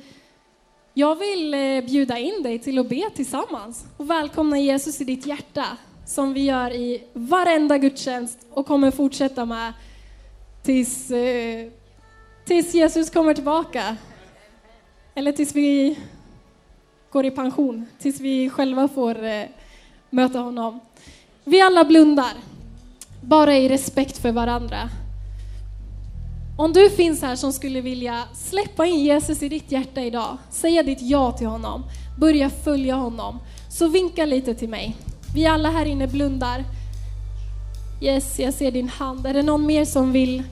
jag 0.94 1.16
vill 1.16 1.54
eh, 1.54 1.82
bjuda 1.82 2.18
in 2.18 2.44
dig 2.44 2.60
till 2.60 2.80
att 2.80 2.90
be 2.90 3.10
tillsammans 3.16 3.86
och 3.98 4.10
välkomna 4.10 4.60
Jesus 4.60 5.02
i 5.02 5.04
ditt 5.04 5.26
hjärta 5.26 5.66
som 6.06 6.34
vi 6.34 6.46
gör 6.46 6.72
i 6.72 7.04
varenda 7.14 7.78
gudstjänst 7.78 8.40
och 8.50 8.66
kommer 8.66 8.92
fortsätta 8.92 9.46
med 9.46 9.74
tills, 10.64 11.12
eh, 11.12 11.68
tills 12.46 12.74
Jesus 12.74 13.10
kommer 13.10 13.34
tillbaka. 13.34 13.96
Eller 15.16 15.32
tills 15.32 15.56
vi 15.56 16.00
går 17.12 17.26
i 17.26 17.32
pension, 17.32 17.86
tills 18.00 18.20
vi 18.20 18.50
själva 18.50 18.88
får 18.88 19.24
eh, 19.24 19.44
möta 20.10 20.40
honom. 20.40 20.80
Vi 21.44 21.62
alla 21.62 21.84
blundar, 21.84 22.34
bara 23.22 23.58
i 23.58 23.70
respekt 23.70 24.18
för 24.18 24.32
varandra. 24.32 24.90
Om 26.58 26.74
du 26.74 26.90
finns 26.90 27.22
här 27.22 27.36
som 27.36 27.54
skulle 27.54 27.82
vilja 27.82 28.24
släppa 28.34 28.86
in 28.86 29.00
Jesus 29.00 29.44
i 29.44 29.50
ditt 29.50 29.72
hjärta 29.72 30.02
idag, 30.02 30.38
säga 30.50 30.84
ditt 30.84 31.02
ja 31.02 31.32
till 31.32 31.48
honom, 31.48 31.84
börja 32.20 32.50
följa 32.50 32.96
honom, 32.96 33.40
så 33.70 33.88
vinka 33.88 34.26
lite 34.26 34.56
till 34.56 34.70
mig. 34.70 34.96
Vi 35.36 35.46
alla 35.46 35.70
här 35.70 35.86
inne 35.86 36.08
blundar. 36.08 36.64
Yes, 38.04 38.40
jag 38.40 38.54
ser 38.54 38.72
din 38.72 38.90
hand. 38.90 39.28
Är 39.28 39.34
det 39.34 39.44
någon 39.44 39.66
mer 39.66 39.86
som 39.86 40.12
vill 40.12 40.44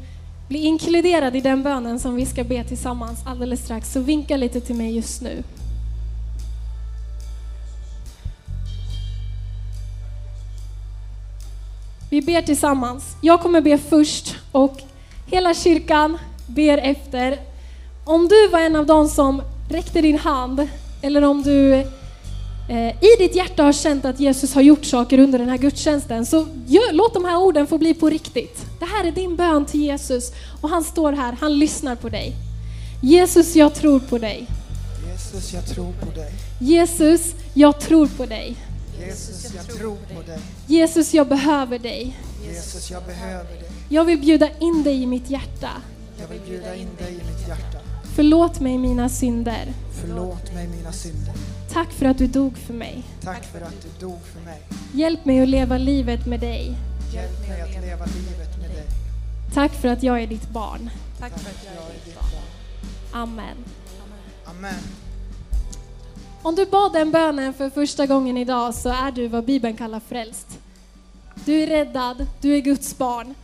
bli 0.47 0.59
inkluderad 0.59 1.35
i 1.35 1.41
den 1.41 1.63
bönen 1.63 1.99
som 1.99 2.15
vi 2.15 2.25
ska 2.25 2.43
be 2.43 2.63
tillsammans 2.63 3.19
alldeles 3.25 3.63
strax, 3.63 3.93
så 3.93 3.99
vinka 3.99 4.37
lite 4.37 4.61
till 4.61 4.75
mig 4.75 4.95
just 4.95 5.21
nu. 5.21 5.43
Vi 12.09 12.21
ber 12.21 12.41
tillsammans. 12.41 13.15
Jag 13.21 13.41
kommer 13.41 13.61
be 13.61 13.77
först 13.77 14.35
och 14.51 14.81
hela 15.25 15.53
kyrkan 15.53 16.17
ber 16.47 16.77
efter. 16.77 17.39
Om 18.05 18.27
du 18.27 18.47
var 18.47 18.59
en 18.59 18.75
av 18.75 18.85
dem 18.85 19.07
som 19.07 19.41
räckte 19.69 20.01
din 20.01 20.17
hand, 20.17 20.67
eller 21.01 21.23
om 21.23 21.41
du 21.41 21.87
i 23.01 23.15
ditt 23.19 23.35
hjärta 23.35 23.63
har 23.63 23.73
känt 23.73 24.05
att 24.05 24.19
Jesus 24.19 24.53
har 24.53 24.61
gjort 24.61 24.85
saker 24.85 25.19
under 25.19 25.39
den 25.39 25.49
här 25.49 25.57
gudstjänsten, 25.57 26.25
så 26.25 26.47
låt 26.91 27.13
de 27.13 27.25
här 27.25 27.37
orden 27.37 27.67
få 27.67 27.77
bli 27.77 27.93
på 27.93 28.09
riktigt. 28.09 28.65
Det 28.79 28.85
här 28.85 29.05
är 29.05 29.11
din 29.11 29.35
bön 29.35 29.65
till 29.65 29.81
Jesus 29.81 30.31
och 30.61 30.69
han 30.69 30.83
står 30.83 31.11
här, 31.13 31.37
han 31.39 31.59
lyssnar 31.59 31.95
på 31.95 32.09
dig. 32.09 32.33
Jesus, 33.01 33.55
jag 33.55 33.73
tror 33.73 33.99
på 33.99 34.17
dig. 34.17 34.47
Jesus, 35.07 35.53
jag 35.53 35.65
tror 35.65 35.91
på 35.91 36.05
dig. 36.05 36.33
Jesus, 36.59 37.33
jag 37.53 37.79
tror 37.79 38.07
på 38.07 38.25
dig. 38.25 38.55
Jesus, 38.99 39.53
jag 39.55 39.77
tror 39.77 39.97
på 40.15 40.21
dig. 40.21 40.39
Jesus, 40.67 41.13
jag 41.13 41.27
behöver 41.27 41.79
dig. 41.79 42.17
Jesus, 42.45 42.91
jag 42.91 43.03
behöver 43.03 43.55
dig. 43.55 43.69
Jag 43.89 44.05
vill 44.05 44.19
bjuda 44.19 44.49
in 44.59 44.83
dig 44.83 45.03
i 45.03 45.05
mitt 45.05 45.29
hjärta. 45.29 45.69
Jag 46.19 46.27
vill 46.27 46.41
bjuda 46.47 46.75
in 46.75 46.87
dig 46.97 47.11
i 47.11 47.31
mitt 47.31 47.47
hjärta. 47.47 47.79
Förlåt 48.15 48.59
mig 48.59 48.77
mina 48.77 49.09
synder. 49.09 49.73
Förlåt 50.01 50.53
mig 50.53 50.67
mina 50.67 50.91
synder. 50.91 51.33
Tack 51.71 51.91
för 51.91 52.05
att 52.05 52.17
du 52.17 52.27
dog 52.27 52.57
för 52.57 52.73
mig. 52.73 53.03
Tack 53.21 53.45
för 53.45 53.61
att 53.61 53.81
du 53.81 54.05
dog 54.05 54.19
för 54.33 54.45
mig. 54.45 54.61
Hjälp 54.93 55.25
mig 55.25 55.41
att 55.41 55.49
leva 55.49 55.77
livet 55.77 56.25
med 56.25 56.39
dig. 56.39 56.77
Hjälp 57.13 57.49
mig 57.49 57.61
att 57.61 57.71
leva 57.71 58.05
livet 58.05 58.57
med 58.61 58.69
dig. 58.69 58.85
Tack 59.53 59.71
för 59.73 59.87
att 59.87 60.03
jag 60.03 60.21
är 60.21 60.27
ditt 60.27 60.49
barn. 60.49 60.89
Tack 61.19 61.39
för 61.39 61.49
att 61.49 61.65
jag 61.65 61.73
är 61.73 62.05
ditt 62.05 62.15
barn. 62.15 63.21
Amen. 63.21 63.57
Amen. 64.45 64.83
Om 66.41 66.55
du 66.55 66.65
bad 66.65 66.93
den 66.93 67.11
bönen 67.11 67.53
för 67.53 67.69
första 67.69 68.05
gången 68.05 68.37
idag 68.37 68.75
så 68.75 68.89
är 68.89 69.11
du 69.11 69.27
vad 69.27 69.45
Bibeln 69.45 69.77
kallar 69.77 69.99
frälst. 69.99 70.59
Du 71.45 71.63
är 71.63 71.67
räddad, 71.67 72.27
du 72.41 72.55
är 72.55 72.59
Guds 72.59 72.97
barn. 72.97 73.35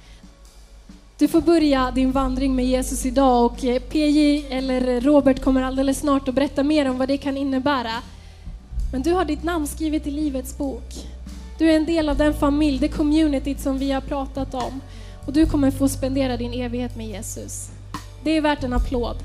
Du 1.17 1.27
får 1.27 1.41
börja 1.41 1.91
din 1.91 2.11
vandring 2.11 2.55
med 2.55 2.65
Jesus 2.65 3.05
idag 3.05 3.45
och 3.45 3.65
eh, 3.65 3.79
PJ 3.79 4.45
eller 4.49 5.01
Robert 5.01 5.41
kommer 5.41 5.63
alldeles 5.63 5.99
snart 5.99 6.27
att 6.27 6.35
berätta 6.35 6.63
mer 6.63 6.89
om 6.89 6.97
vad 6.97 7.07
det 7.07 7.17
kan 7.17 7.37
innebära. 7.37 7.91
Men 8.91 9.01
du 9.01 9.13
har 9.13 9.25
ditt 9.25 9.43
namn 9.43 9.67
skrivet 9.67 10.07
i 10.07 10.11
Livets 10.11 10.57
bok. 10.57 10.93
Du 11.57 11.71
är 11.71 11.75
en 11.75 11.85
del 11.85 12.09
av 12.09 12.17
den 12.17 12.33
familj, 12.33 12.79
det 12.79 12.87
communityt 12.87 13.59
som 13.59 13.77
vi 13.77 13.91
har 13.91 14.01
pratat 14.01 14.53
om. 14.53 14.81
Och 15.25 15.33
du 15.33 15.45
kommer 15.45 15.71
få 15.71 15.89
spendera 15.89 16.37
din 16.37 16.53
evighet 16.53 16.95
med 16.95 17.07
Jesus. 17.07 17.69
Det 18.23 18.31
är 18.31 18.41
värt 18.41 18.63
en 18.63 18.73
applåd. 18.73 19.17